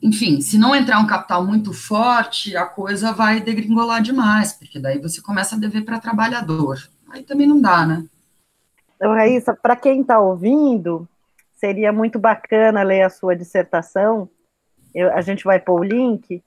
Enfim, 0.02 0.42
se 0.42 0.58
não 0.58 0.76
entrar 0.76 1.00
um 1.00 1.08
capital 1.08 1.44
muito 1.44 1.74
forte, 1.74 2.56
a 2.56 2.66
coisa 2.66 3.14
vai 3.14 3.40
degringolar 3.40 4.02
demais, 4.02 4.54
porque 4.54 4.78
daí 4.78 5.00
você 5.00 5.22
começa 5.22 5.56
a 5.56 5.60
dever 5.60 5.84
para 5.86 6.00
trabalhador. 6.00 6.78
Aí 7.10 7.24
também 7.24 7.48
não 7.48 7.62
dá, 7.62 7.86
né? 7.86 8.06
Então, 8.96 9.14
Raíssa, 9.14 9.54
para 9.54 9.76
quem 9.76 10.02
está 10.02 10.20
ouvindo, 10.20 11.08
seria 11.56 11.92
muito 11.92 12.20
bacana 12.20 12.84
ler 12.84 13.02
a 13.04 13.10
sua 13.10 13.36
dissertação. 13.36 14.30
Eu, 14.94 15.12
a 15.14 15.22
gente 15.22 15.44
vai 15.44 15.60
pôr 15.60 15.80
o 15.80 15.84
link, 15.84 16.44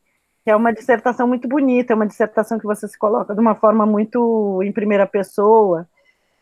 é 0.46 0.54
uma 0.54 0.72
dissertação 0.72 1.26
muito 1.26 1.48
bonita, 1.48 1.92
é 1.92 1.96
uma 1.96 2.06
dissertação 2.06 2.58
que 2.58 2.66
você 2.66 2.86
se 2.86 2.98
coloca 2.98 3.34
de 3.34 3.40
uma 3.40 3.54
forma 3.54 3.84
muito 3.84 4.62
em 4.62 4.72
primeira 4.72 5.06
pessoa, 5.06 5.88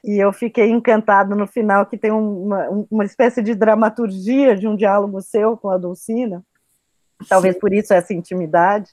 e 0.07 0.23
eu 0.23 0.33
fiquei 0.33 0.71
encantado 0.71 1.35
no 1.35 1.49
final, 1.49 1.85
que 1.85 1.99
tem 1.99 2.13
uma, 2.13 2.87
uma 2.89 3.05
espécie 3.05 3.43
de 3.43 3.57
dramaturgia 3.57 4.55
de 4.55 4.69
um 4.69 4.77
diálogo 4.77 5.21
seu 5.21 5.57
com 5.57 5.69
a 5.69 5.77
Dulcina, 5.77 6.45
talvez 7.29 7.55
Sim. 7.55 7.61
por 7.61 7.75
isso 7.75 7.93
essa 7.93 8.15
intimidade. 8.15 8.93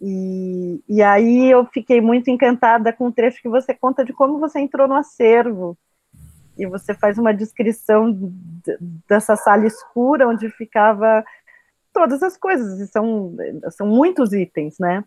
E, 0.00 0.82
e 0.88 1.02
aí 1.02 1.50
eu 1.50 1.66
fiquei 1.66 2.00
muito 2.00 2.30
encantada 2.30 2.90
com 2.94 3.08
o 3.08 3.12
trecho 3.12 3.42
que 3.42 3.48
você 3.50 3.74
conta 3.74 4.02
de 4.02 4.14
como 4.14 4.38
você 4.38 4.58
entrou 4.58 4.88
no 4.88 4.94
acervo, 4.94 5.76
e 6.56 6.66
você 6.66 6.94
faz 6.94 7.18
uma 7.18 7.34
descrição 7.34 8.32
dessa 9.06 9.36
sala 9.36 9.66
escura 9.66 10.26
onde 10.26 10.48
ficava 10.50 11.22
todas 11.92 12.22
as 12.22 12.38
coisas, 12.38 12.80
e 12.80 12.86
são, 12.86 13.36
são 13.70 13.86
muitos 13.86 14.32
itens, 14.32 14.78
né? 14.78 15.04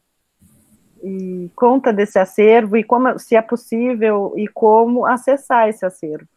E 1.04 1.52
conta 1.56 1.92
desse 1.92 2.18
acervo 2.18 2.78
e 2.78 2.84
como, 2.84 3.20
se 3.20 3.36
é 3.36 3.42
possível 3.42 4.34
e 4.38 4.48
como 4.48 5.06
acessar 5.06 5.68
esse 5.68 5.86
acervo. 5.86 6.28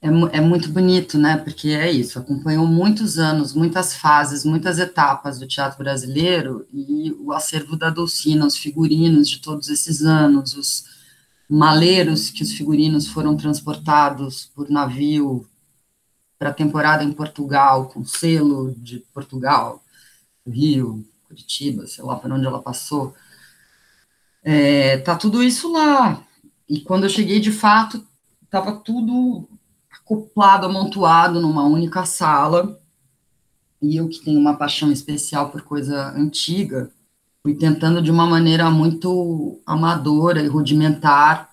É, 0.00 0.08
é, 0.38 0.40
muito 0.40 0.68
bonito, 0.70 1.16
né? 1.16 1.36
Porque 1.36 1.68
é 1.68 1.88
isso, 1.90 2.18
acompanhou 2.18 2.66
muitos 2.66 3.18
anos, 3.18 3.54
muitas 3.54 3.94
fases, 3.94 4.44
muitas 4.44 4.78
etapas 4.80 5.38
do 5.38 5.46
teatro 5.46 5.78
brasileiro 5.78 6.66
e 6.72 7.12
o 7.20 7.32
acervo 7.32 7.76
da 7.76 7.88
Dulcina, 7.88 8.46
os 8.46 8.56
figurinos 8.56 9.28
de 9.28 9.40
todos 9.40 9.68
esses 9.68 10.02
anos, 10.02 10.56
os 10.56 10.84
maleiros 11.48 12.30
que 12.30 12.42
os 12.42 12.52
figurinos 12.52 13.06
foram 13.06 13.36
transportados 13.36 14.50
por 14.54 14.68
navio 14.70 15.46
para 16.36 16.48
a 16.48 16.54
temporada 16.54 17.04
em 17.04 17.12
Portugal, 17.12 17.88
com 17.88 18.04
selo 18.04 18.74
de 18.76 18.98
Portugal, 19.14 19.80
Rio, 20.44 21.06
Curitiba, 21.28 21.86
sei 21.86 22.02
lá 22.02 22.16
por 22.16 22.32
onde 22.32 22.44
ela 22.44 22.60
passou 22.60 23.14
é, 24.42 24.98
tá 24.98 25.16
tudo 25.16 25.42
isso 25.42 25.72
lá. 25.72 26.22
E 26.68 26.80
quando 26.80 27.04
eu 27.04 27.10
cheguei, 27.10 27.40
de 27.40 27.52
fato, 27.52 28.04
estava 28.42 28.72
tudo 28.72 29.48
acoplado, 29.90 30.66
amontoado 30.66 31.40
numa 31.40 31.64
única 31.64 32.04
sala. 32.04 32.80
E 33.80 33.96
eu, 33.96 34.08
que 34.08 34.20
tenho 34.20 34.38
uma 34.38 34.56
paixão 34.56 34.92
especial 34.92 35.50
por 35.50 35.62
coisa 35.62 36.10
antiga, 36.16 36.90
fui 37.42 37.54
tentando 37.54 38.00
de 38.00 38.10
uma 38.10 38.26
maneira 38.26 38.70
muito 38.70 39.60
amadora 39.66 40.42
e 40.42 40.48
rudimentar 40.48 41.52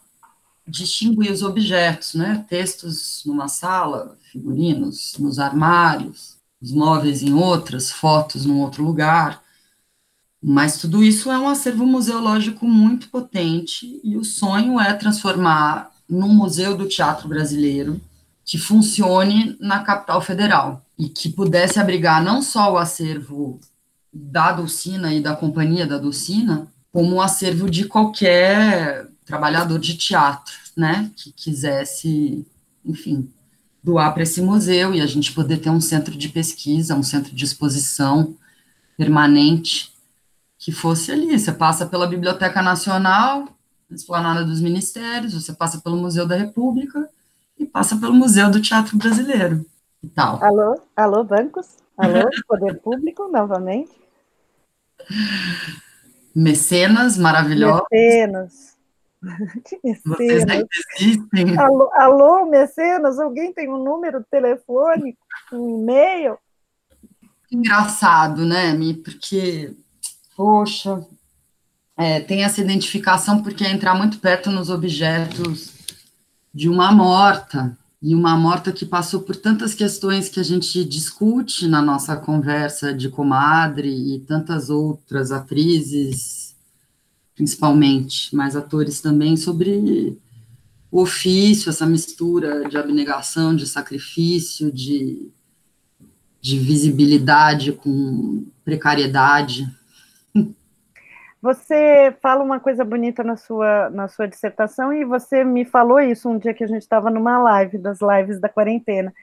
distinguir 0.69 1.31
os 1.31 1.41
objetos, 1.41 2.13
né? 2.13 2.45
Textos 2.47 3.23
numa 3.25 3.47
sala, 3.47 4.17
figurinos 4.31 5.15
nos 5.17 5.39
armários, 5.39 6.37
os 6.61 6.71
móveis 6.71 7.23
em 7.23 7.33
outras, 7.33 7.91
fotos 7.91 8.45
num 8.45 8.59
outro 8.61 8.83
lugar. 8.83 9.41
Mas 10.41 10.77
tudo 10.77 11.03
isso 11.03 11.29
é 11.29 11.37
um 11.37 11.49
acervo 11.49 11.85
museológico 11.85 12.65
muito 12.65 13.09
potente 13.09 13.99
e 14.03 14.15
o 14.15 14.23
sonho 14.23 14.79
é 14.79 14.93
transformar 14.93 15.91
num 16.07 16.33
museu 16.33 16.77
do 16.77 16.87
teatro 16.87 17.27
brasileiro 17.27 17.99
que 18.45 18.57
funcione 18.57 19.55
na 19.59 19.83
capital 19.83 20.21
federal 20.21 20.83
e 20.97 21.09
que 21.09 21.29
pudesse 21.29 21.79
abrigar 21.79 22.23
não 22.23 22.41
só 22.41 22.73
o 22.73 22.77
acervo 22.77 23.59
da 24.11 24.51
Dulcina 24.53 25.13
e 25.13 25.21
da 25.21 25.35
companhia 25.35 25.85
da 25.85 25.97
Dulcina, 25.97 26.67
como 26.91 27.17
o 27.17 27.21
acervo 27.21 27.69
de 27.69 27.85
qualquer 27.85 29.07
trabalhador 29.23 29.77
de 29.77 29.95
teatro, 29.95 30.53
né, 30.75 31.11
que 31.15 31.31
quisesse, 31.31 32.43
enfim, 32.83 33.29
doar 33.83 34.13
para 34.13 34.23
esse 34.23 34.41
museu 34.41 34.95
e 34.95 35.01
a 35.01 35.05
gente 35.05 35.31
poder 35.31 35.57
ter 35.57 35.69
um 35.69 35.81
centro 35.81 36.17
de 36.17 36.29
pesquisa, 36.29 36.95
um 36.95 37.03
centro 37.03 37.35
de 37.35 37.45
exposição 37.45 38.35
permanente 38.97 39.91
que 40.69 40.71
fosse 40.71 41.11
ali. 41.11 41.37
Você 41.37 41.51
passa 41.51 41.87
pela 41.87 42.05
Biblioteca 42.05 42.61
Nacional, 42.61 43.47
Esplanada 43.89 44.45
dos 44.45 44.61
Ministérios, 44.61 45.33
você 45.33 45.51
passa 45.51 45.81
pelo 45.81 45.97
Museu 45.97 46.27
da 46.27 46.35
República 46.35 47.09
e 47.57 47.65
passa 47.65 47.97
pelo 47.97 48.13
Museu 48.13 48.51
do 48.51 48.61
Teatro 48.61 48.95
Brasileiro 48.95 49.65
e 50.03 50.07
tal. 50.07 50.41
Alô, 50.43 50.79
alô, 50.95 51.23
bancos? 51.23 51.77
Alô, 51.97 52.29
Poder 52.47 52.79
Público, 52.81 53.27
novamente? 53.29 53.91
Mecenas 56.35 57.17
maravilhosos. 57.17 57.87
Mecenas. 57.91 58.69
Que 59.65 59.77
mecenas. 59.83 60.17
Vocês 60.17 60.47
ainda 60.47 60.67
existem. 60.95 61.57
Alô, 61.57 61.89
alô, 61.93 62.45
mecenas, 62.45 63.19
alguém 63.19 63.51
tem 63.51 63.67
um 63.67 63.83
número 63.83 64.23
telefônico, 64.31 65.19
um 65.51 65.81
e-mail? 65.81 66.37
Engraçado, 67.51 68.45
né, 68.45 68.71
Mi? 68.71 68.93
Porque 68.93 69.75
poxa, 70.39 71.05
é, 71.97 72.21
tem 72.21 72.45
essa 72.45 72.61
identificação 72.61 73.43
porque 73.43 73.65
é 73.65 73.71
entrar 73.73 73.93
muito 73.93 74.19
perto 74.19 74.49
nos 74.49 74.69
objetos 74.69 75.73
de 76.53 76.69
uma 76.69 76.93
morta, 76.93 77.77
e 78.01 78.15
uma 78.15 78.37
morta 78.37 78.71
que 78.71 78.85
passou 78.85 79.19
por 79.19 79.35
tantas 79.35 79.73
questões 79.73 80.29
que 80.29 80.39
a 80.39 80.43
gente 80.43 80.85
discute 80.85 81.67
na 81.67 81.81
nossa 81.81 82.15
conversa 82.15 82.93
de 82.93 83.09
comadre 83.09 83.89
e 83.89 84.21
tantas 84.21 84.69
outras 84.69 85.33
atrizes, 85.33 86.55
principalmente, 87.35 88.33
mas 88.33 88.55
atores 88.55 89.01
também, 89.01 89.35
sobre 89.35 90.17
o 90.89 91.01
ofício, 91.01 91.69
essa 91.69 91.85
mistura 91.85 92.69
de 92.69 92.77
abnegação, 92.77 93.53
de 93.53 93.67
sacrifício, 93.67 94.71
de, 94.71 95.29
de 96.39 96.57
visibilidade 96.57 97.73
com 97.73 98.45
precariedade. 98.63 99.67
Você 101.41 102.13
fala 102.21 102.43
uma 102.43 102.59
coisa 102.59 102.83
bonita 102.83 103.23
na 103.23 103.37
sua, 103.37 103.89
na 103.89 104.09
sua 104.09 104.27
dissertação 104.27 104.91
e 104.91 105.05
você 105.05 105.41
me 105.43 105.63
falou 105.63 105.99
isso 105.99 106.29
um 106.29 106.37
dia 106.37 106.53
que 106.53 106.65
a 106.65 106.67
gente 106.67 106.81
estava 106.81 107.09
numa 107.09 107.39
live, 107.39 107.77
das 107.77 107.99
lives 108.01 108.41
da 108.41 108.49
quarentena. 108.49 109.13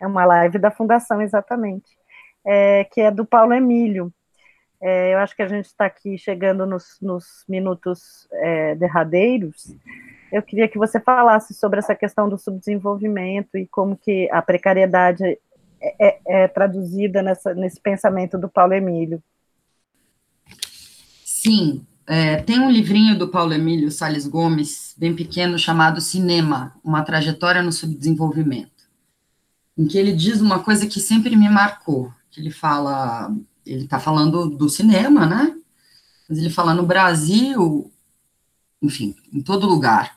É 0.00 0.06
uma 0.06 0.24
live 0.24 0.58
da 0.58 0.72
Fundação, 0.72 1.22
exatamente, 1.22 1.96
é, 2.44 2.82
que 2.84 3.00
é 3.00 3.12
do 3.12 3.24
Paulo 3.24 3.54
Emílio. 3.54 4.12
É, 4.80 5.14
eu 5.14 5.18
acho 5.18 5.36
que 5.36 5.42
a 5.42 5.46
gente 5.46 5.66
está 5.66 5.86
aqui 5.86 6.18
chegando 6.18 6.66
nos, 6.66 6.98
nos 7.00 7.44
minutos 7.48 8.26
é, 8.32 8.74
derradeiros. 8.74 9.72
Eu 10.32 10.42
queria 10.42 10.66
que 10.66 10.78
você 10.78 10.98
falasse 10.98 11.54
sobre 11.54 11.78
essa 11.78 11.94
questão 11.94 12.28
do 12.28 12.36
subdesenvolvimento 12.36 13.56
e 13.56 13.68
como 13.68 13.96
que 13.96 14.28
a 14.32 14.42
precariedade 14.42 15.24
é, 15.24 15.38
é, 15.80 16.20
é 16.26 16.48
traduzida 16.48 17.22
nessa, 17.22 17.54
nesse 17.54 17.80
pensamento 17.80 18.36
do 18.36 18.48
Paulo 18.48 18.74
Emílio. 18.74 19.22
Sim, 21.44 21.84
é, 22.06 22.36
tem 22.36 22.60
um 22.60 22.70
livrinho 22.70 23.18
do 23.18 23.26
Paulo 23.26 23.52
Emílio 23.52 23.90
Sales 23.90 24.28
Gomes, 24.28 24.94
bem 24.96 25.12
pequeno, 25.12 25.58
chamado 25.58 26.00
Cinema, 26.00 26.72
uma 26.84 27.02
trajetória 27.02 27.60
no 27.60 27.72
subdesenvolvimento, 27.72 28.84
em 29.76 29.88
que 29.88 29.98
ele 29.98 30.12
diz 30.12 30.40
uma 30.40 30.60
coisa 30.60 30.86
que 30.86 31.00
sempre 31.00 31.34
me 31.34 31.48
marcou, 31.48 32.14
que 32.30 32.40
ele 32.40 32.52
fala, 32.52 33.34
ele 33.66 33.82
está 33.82 33.98
falando 33.98 34.50
do 34.50 34.68
cinema, 34.68 35.26
né? 35.26 35.52
Mas 36.28 36.38
ele 36.38 36.48
fala 36.48 36.74
no 36.74 36.86
Brasil, 36.86 37.90
enfim, 38.80 39.16
em 39.32 39.42
todo 39.42 39.66
lugar, 39.66 40.16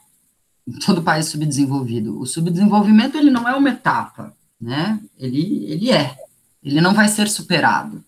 em 0.68 0.78
todo 0.78 1.02
país 1.02 1.26
subdesenvolvido, 1.26 2.20
o 2.20 2.28
subdesenvolvimento 2.28 3.18
ele 3.18 3.32
não 3.32 3.50
é 3.50 3.56
uma 3.56 3.70
etapa, 3.70 4.32
né? 4.62 5.00
Ele, 5.18 5.66
ele 5.72 5.90
é, 5.90 6.16
ele 6.62 6.80
não 6.82 6.94
vai 6.94 7.08
ser 7.08 7.28
superado, 7.28 8.04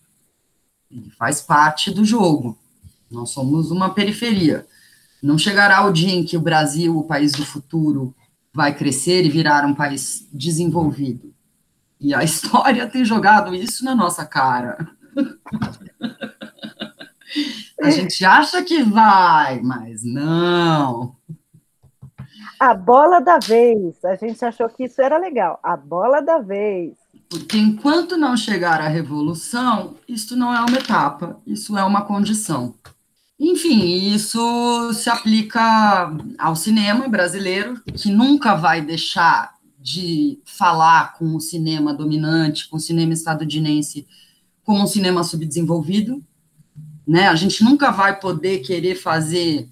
ele 0.91 1.09
faz 1.09 1.41
parte 1.41 1.89
do 1.89 2.05
jogo. 2.05 2.55
Nós 3.09 3.31
somos 3.31 3.71
uma 3.71 3.93
periferia. 3.93 4.65
Não 5.21 5.37
chegará 5.37 5.85
o 5.85 5.91
dia 5.91 6.13
em 6.13 6.23
que 6.23 6.37
o 6.37 6.41
Brasil, 6.41 6.97
o 6.97 7.03
país 7.03 7.31
do 7.31 7.45
futuro, 7.45 8.15
vai 8.53 8.75
crescer 8.75 9.25
e 9.25 9.29
virar 9.29 9.65
um 9.65 9.73
país 9.73 10.27
desenvolvido. 10.31 11.33
E 11.99 12.13
a 12.13 12.23
história 12.25 12.87
tem 12.87 13.03
jogado 13.05 13.53
isso 13.55 13.83
na 13.83 13.95
nossa 13.95 14.25
cara. 14.25 14.77
A 17.81 17.91
gente 17.91 18.25
acha 18.25 18.63
que 18.63 18.81
vai, 18.83 19.61
mas 19.61 20.03
não. 20.03 21.15
A 22.59 22.73
bola 22.73 23.19
da 23.19 23.37
vez. 23.37 24.03
A 24.03 24.15
gente 24.15 24.43
achou 24.43 24.67
que 24.67 24.85
isso 24.85 25.01
era 25.01 25.17
legal. 25.17 25.59
A 25.61 25.77
bola 25.77 26.21
da 26.21 26.39
vez. 26.39 26.93
Porque 27.29 27.57
enquanto 27.57 28.17
não 28.17 28.35
chegar 28.35 28.81
a 28.81 28.87
revolução, 28.87 29.95
isso 30.07 30.35
não 30.35 30.53
é 30.53 30.59
uma 30.61 30.77
etapa, 30.77 31.39
isso 31.45 31.77
é 31.77 31.83
uma 31.83 32.01
condição. 32.01 32.73
Enfim, 33.39 34.13
isso 34.13 34.93
se 34.93 35.09
aplica 35.09 36.11
ao 36.39 36.55
cinema 36.55 37.07
brasileiro, 37.07 37.81
que 37.93 38.09
nunca 38.09 38.55
vai 38.55 38.81
deixar 38.81 39.55
de 39.79 40.39
falar 40.43 41.13
com 41.13 41.35
o 41.35 41.39
cinema 41.39 41.93
dominante, 41.93 42.67
com 42.67 42.77
o 42.77 42.79
cinema 42.79 43.13
estadunidense, 43.13 44.07
como 44.63 44.83
um 44.83 44.87
cinema 44.87 45.23
subdesenvolvido. 45.23 46.23
Né? 47.07 47.27
A 47.27 47.35
gente 47.35 47.63
nunca 47.63 47.91
vai 47.91 48.19
poder 48.19 48.59
querer 48.59 48.95
fazer 48.95 49.69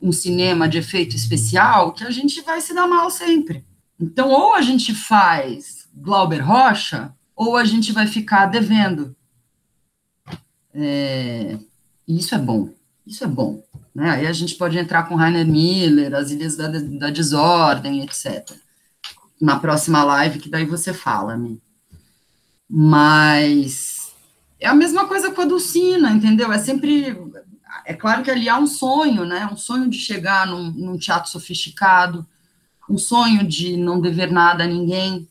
um 0.00 0.12
cinema 0.12 0.68
de 0.68 0.78
efeito 0.78 1.16
especial, 1.16 1.92
que 1.92 2.04
a 2.04 2.10
gente 2.10 2.40
vai 2.42 2.60
se 2.60 2.72
dar 2.72 2.86
mal 2.86 3.10
sempre. 3.10 3.64
Então, 4.00 4.30
ou 4.30 4.54
a 4.54 4.62
gente 4.62 4.94
faz 4.94 5.88
Glauber 5.92 6.38
Rocha, 6.38 7.12
ou 7.34 7.56
a 7.56 7.64
gente 7.64 7.92
vai 7.92 8.06
ficar 8.06 8.46
devendo. 8.46 9.14
É, 10.72 11.58
isso 12.06 12.34
é 12.34 12.38
bom. 12.38 12.77
Isso 13.08 13.24
é 13.24 13.26
bom. 13.26 13.64
Né? 13.94 14.10
Aí 14.10 14.26
a 14.26 14.32
gente 14.32 14.54
pode 14.54 14.76
entrar 14.76 15.04
com 15.04 15.14
Rainer 15.14 15.46
Miller, 15.46 16.14
as 16.14 16.30
Ilhas 16.30 16.56
da, 16.56 16.68
da 16.68 17.08
Desordem, 17.08 18.02
etc. 18.02 18.54
Na 19.40 19.58
próxima 19.58 20.04
live, 20.04 20.38
que 20.38 20.50
daí 20.50 20.66
você 20.66 20.92
fala, 20.92 21.36
né? 21.36 21.56
Mas 22.68 24.12
é 24.60 24.68
a 24.68 24.74
mesma 24.74 25.06
coisa 25.06 25.30
com 25.30 25.40
a 25.40 25.46
Dulcina, 25.46 26.10
entendeu? 26.10 26.52
É 26.52 26.58
sempre. 26.58 27.16
É 27.86 27.94
claro 27.94 28.22
que 28.22 28.30
ali 28.30 28.46
há 28.46 28.58
um 28.58 28.66
sonho, 28.66 29.24
né? 29.24 29.48
Um 29.50 29.56
sonho 29.56 29.88
de 29.88 29.96
chegar 29.96 30.46
num, 30.46 30.70
num 30.70 30.98
teatro 30.98 31.30
sofisticado, 31.30 32.26
um 32.90 32.98
sonho 32.98 33.46
de 33.46 33.76
não 33.78 34.00
dever 34.00 34.30
nada 34.30 34.64
a 34.64 34.66
ninguém, 34.66 35.26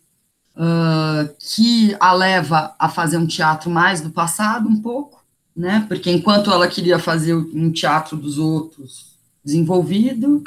uh, 0.56 1.36
que 1.40 1.96
a 2.00 2.12
leva 2.12 2.76
a 2.80 2.90
fazer 2.90 3.18
um 3.18 3.28
teatro 3.28 3.70
mais 3.70 4.02
do 4.02 4.10
passado, 4.10 4.68
um 4.68 4.82
pouco 4.82 5.17
né? 5.58 5.84
Porque 5.88 6.12
enquanto 6.12 6.52
ela 6.52 6.68
queria 6.68 7.00
fazer 7.00 7.34
um 7.34 7.72
teatro 7.72 8.16
dos 8.16 8.38
outros 8.38 9.18
desenvolvido, 9.44 10.44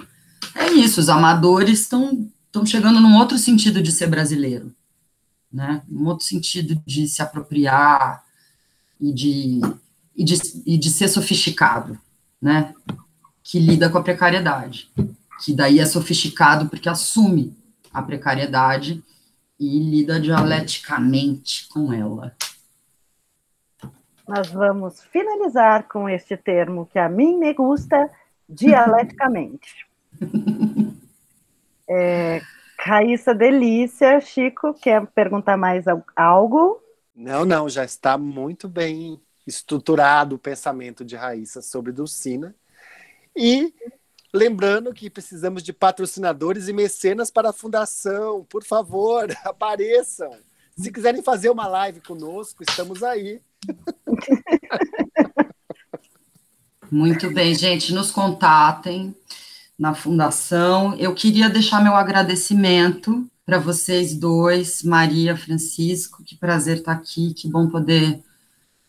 é 0.54 0.70
isso, 0.70 1.00
os 1.00 1.08
amadores 1.08 1.80
estão 1.80 2.30
estão 2.46 2.66
chegando 2.66 3.00
num 3.00 3.16
outro 3.16 3.38
sentido 3.38 3.80
de 3.80 3.92
ser 3.92 4.08
brasileiro, 4.08 4.74
né? 5.52 5.82
Um 5.88 6.06
outro 6.06 6.26
sentido 6.26 6.80
de 6.84 7.06
se 7.06 7.22
apropriar 7.22 8.24
e 9.00 9.12
de, 9.12 9.60
e 10.16 10.24
de, 10.24 10.34
e 10.66 10.76
de 10.76 10.90
ser 10.90 11.06
sofisticado, 11.06 11.96
né? 12.42 12.74
Que 13.42 13.60
lida 13.60 13.88
com 13.88 13.98
a 13.98 14.02
precariedade, 14.02 14.90
que 15.44 15.52
daí 15.52 15.78
é 15.78 15.86
sofisticado 15.86 16.68
porque 16.68 16.88
assume 16.88 17.56
a 17.92 18.02
precariedade 18.02 19.00
e 19.60 19.78
lida 19.78 20.20
dialeticamente 20.20 21.68
com 21.68 21.92
ela 21.92 22.34
nós 24.30 24.48
vamos 24.52 25.02
finalizar 25.06 25.88
com 25.88 26.08
este 26.08 26.36
termo 26.36 26.86
que 26.86 27.00
a 27.00 27.08
mim 27.08 27.36
me 27.36 27.52
gusta 27.52 28.08
dialeticamente. 28.48 29.86
É, 31.92 32.40
Raíssa 32.78 33.34
Delícia, 33.34 34.20
Chico, 34.20 34.72
quer 34.74 35.04
perguntar 35.08 35.56
mais 35.56 35.86
algo? 36.14 36.80
Não, 37.12 37.44
não, 37.44 37.68
já 37.68 37.84
está 37.84 38.16
muito 38.16 38.68
bem 38.68 39.20
estruturado 39.44 40.36
o 40.36 40.38
pensamento 40.38 41.04
de 41.04 41.16
Raíssa 41.16 41.60
sobre 41.60 41.90
Dulcina. 41.90 42.54
E 43.34 43.74
lembrando 44.32 44.94
que 44.94 45.10
precisamos 45.10 45.64
de 45.64 45.72
patrocinadores 45.72 46.68
e 46.68 46.72
mecenas 46.72 47.28
para 47.28 47.50
a 47.50 47.52
fundação. 47.52 48.44
Por 48.44 48.62
favor, 48.62 49.26
apareçam. 49.44 50.30
Se 50.78 50.92
quiserem 50.92 51.22
fazer 51.22 51.50
uma 51.50 51.66
live 51.66 52.00
conosco, 52.00 52.62
estamos 52.62 53.02
aí. 53.02 53.42
Muito 56.90 57.32
bem, 57.32 57.54
gente, 57.54 57.94
nos 57.94 58.10
contatem 58.10 59.14
na 59.78 59.94
fundação. 59.94 60.96
Eu 60.96 61.14
queria 61.14 61.48
deixar 61.48 61.82
meu 61.82 61.94
agradecimento 61.94 63.24
para 63.46 63.58
vocês 63.58 64.14
dois, 64.14 64.82
Maria, 64.82 65.36
Francisco, 65.36 66.24
que 66.24 66.36
prazer 66.36 66.78
estar 66.78 66.92
aqui, 66.92 67.32
que 67.32 67.48
bom 67.48 67.68
poder 67.68 68.20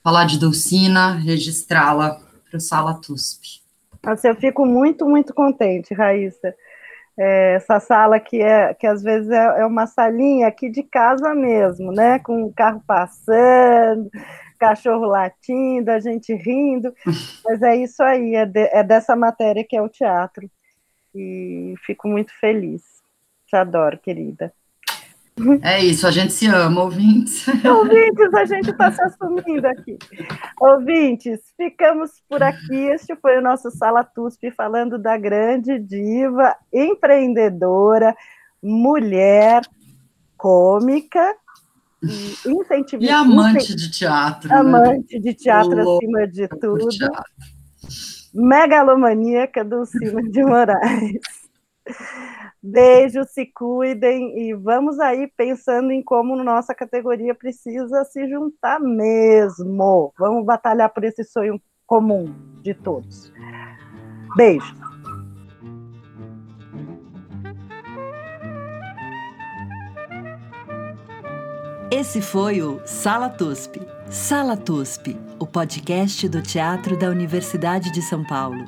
falar 0.03 0.25
de 0.25 0.39
Dulcina, 0.39 1.13
registrá-la 1.13 2.19
para 2.49 2.57
o 2.57 2.59
Sala 2.59 2.95
TUSP. 2.95 3.61
Eu 4.23 4.35
fico 4.35 4.65
muito, 4.65 5.07
muito 5.07 5.33
contente, 5.33 5.93
Raíssa. 5.93 6.53
É, 7.17 7.55
essa 7.55 7.79
sala 7.79 8.19
que 8.19 8.41
é 8.41 8.73
que 8.73 8.87
às 8.87 9.03
vezes 9.03 9.29
é, 9.29 9.61
é, 9.61 9.65
uma 9.65 9.85
salinha 9.85 10.47
aqui 10.47 10.69
de 10.69 10.81
casa 10.81 11.35
mesmo, 11.35 11.91
né? 11.91 12.19
Com 12.19 12.43
o 12.43 12.53
carro 12.53 12.81
passando, 12.87 14.09
cachorro 14.61 15.07
latindo, 15.07 15.89
a 15.89 15.99
gente 15.99 16.31
rindo, 16.35 16.93
mas 17.43 17.61
é 17.63 17.75
isso 17.75 18.03
aí, 18.03 18.35
é, 18.35 18.45
de, 18.45 18.69
é 18.71 18.83
dessa 18.83 19.15
matéria 19.15 19.65
que 19.67 19.75
é 19.75 19.81
o 19.81 19.89
teatro. 19.89 20.47
E 21.13 21.73
fico 21.83 22.07
muito 22.07 22.31
feliz. 22.39 22.83
Te 23.47 23.55
adoro, 23.55 23.97
querida. 23.97 24.53
É 25.63 25.79
isso, 25.79 26.05
a 26.05 26.11
gente 26.11 26.31
se 26.31 26.45
ama, 26.45 26.83
ouvintes. 26.83 27.47
Ouvintes, 27.65 28.33
a 28.33 28.45
gente 28.45 28.69
está 28.69 28.91
se 28.91 29.01
assumindo 29.01 29.65
aqui. 29.65 29.97
Ouvintes, 30.59 31.39
ficamos 31.57 32.11
por 32.29 32.43
aqui. 32.43 32.75
Este 32.75 33.15
foi 33.15 33.37
o 33.37 33.41
nosso 33.41 33.71
Sala 33.71 34.03
TUSP 34.03 34.51
falando 34.51 34.99
da 34.99 35.17
grande 35.17 35.79
diva, 35.79 36.55
empreendedora, 36.71 38.15
mulher, 38.61 39.63
cômica 40.37 41.35
e 42.03 42.49
incentivista. 42.51 42.97
E 42.97 43.09
amante 43.09 43.75
de 43.75 43.91
teatro. 43.91 44.49
Né? 44.49 44.55
Amante 44.55 45.15
né? 45.15 45.19
de 45.19 45.33
teatro 45.33 45.97
acima 45.97 46.27
de 46.27 46.47
tudo. 46.47 46.87
Megalomaníaca 48.33 49.63
Dulcina 49.63 50.21
de 50.23 50.43
Moraes. 50.43 51.19
Beijo, 52.63 53.23
se 53.25 53.47
cuidem 53.47 54.37
e 54.37 54.53
vamos 54.53 54.99
aí 54.99 55.27
pensando 55.35 55.91
em 55.91 56.03
como 56.03 56.35
nossa 56.43 56.75
categoria 56.75 57.33
precisa 57.33 58.05
se 58.05 58.29
juntar 58.29 58.79
mesmo. 58.79 60.13
Vamos 60.17 60.45
batalhar 60.45 60.93
por 60.93 61.03
esse 61.03 61.23
sonho 61.23 61.59
comum 61.87 62.33
de 62.61 62.73
todos. 62.73 63.33
Beijo. 64.35 64.90
Esse 71.93 72.21
foi 72.21 72.61
o 72.61 72.79
Sala 72.85 73.29
TUSP. 73.29 73.81
Sala 74.09 74.55
TUSP, 74.55 75.19
o 75.37 75.45
podcast 75.45 76.25
do 76.29 76.41
Teatro 76.41 76.97
da 76.97 77.09
Universidade 77.09 77.91
de 77.91 78.01
São 78.01 78.23
Paulo. 78.23 78.65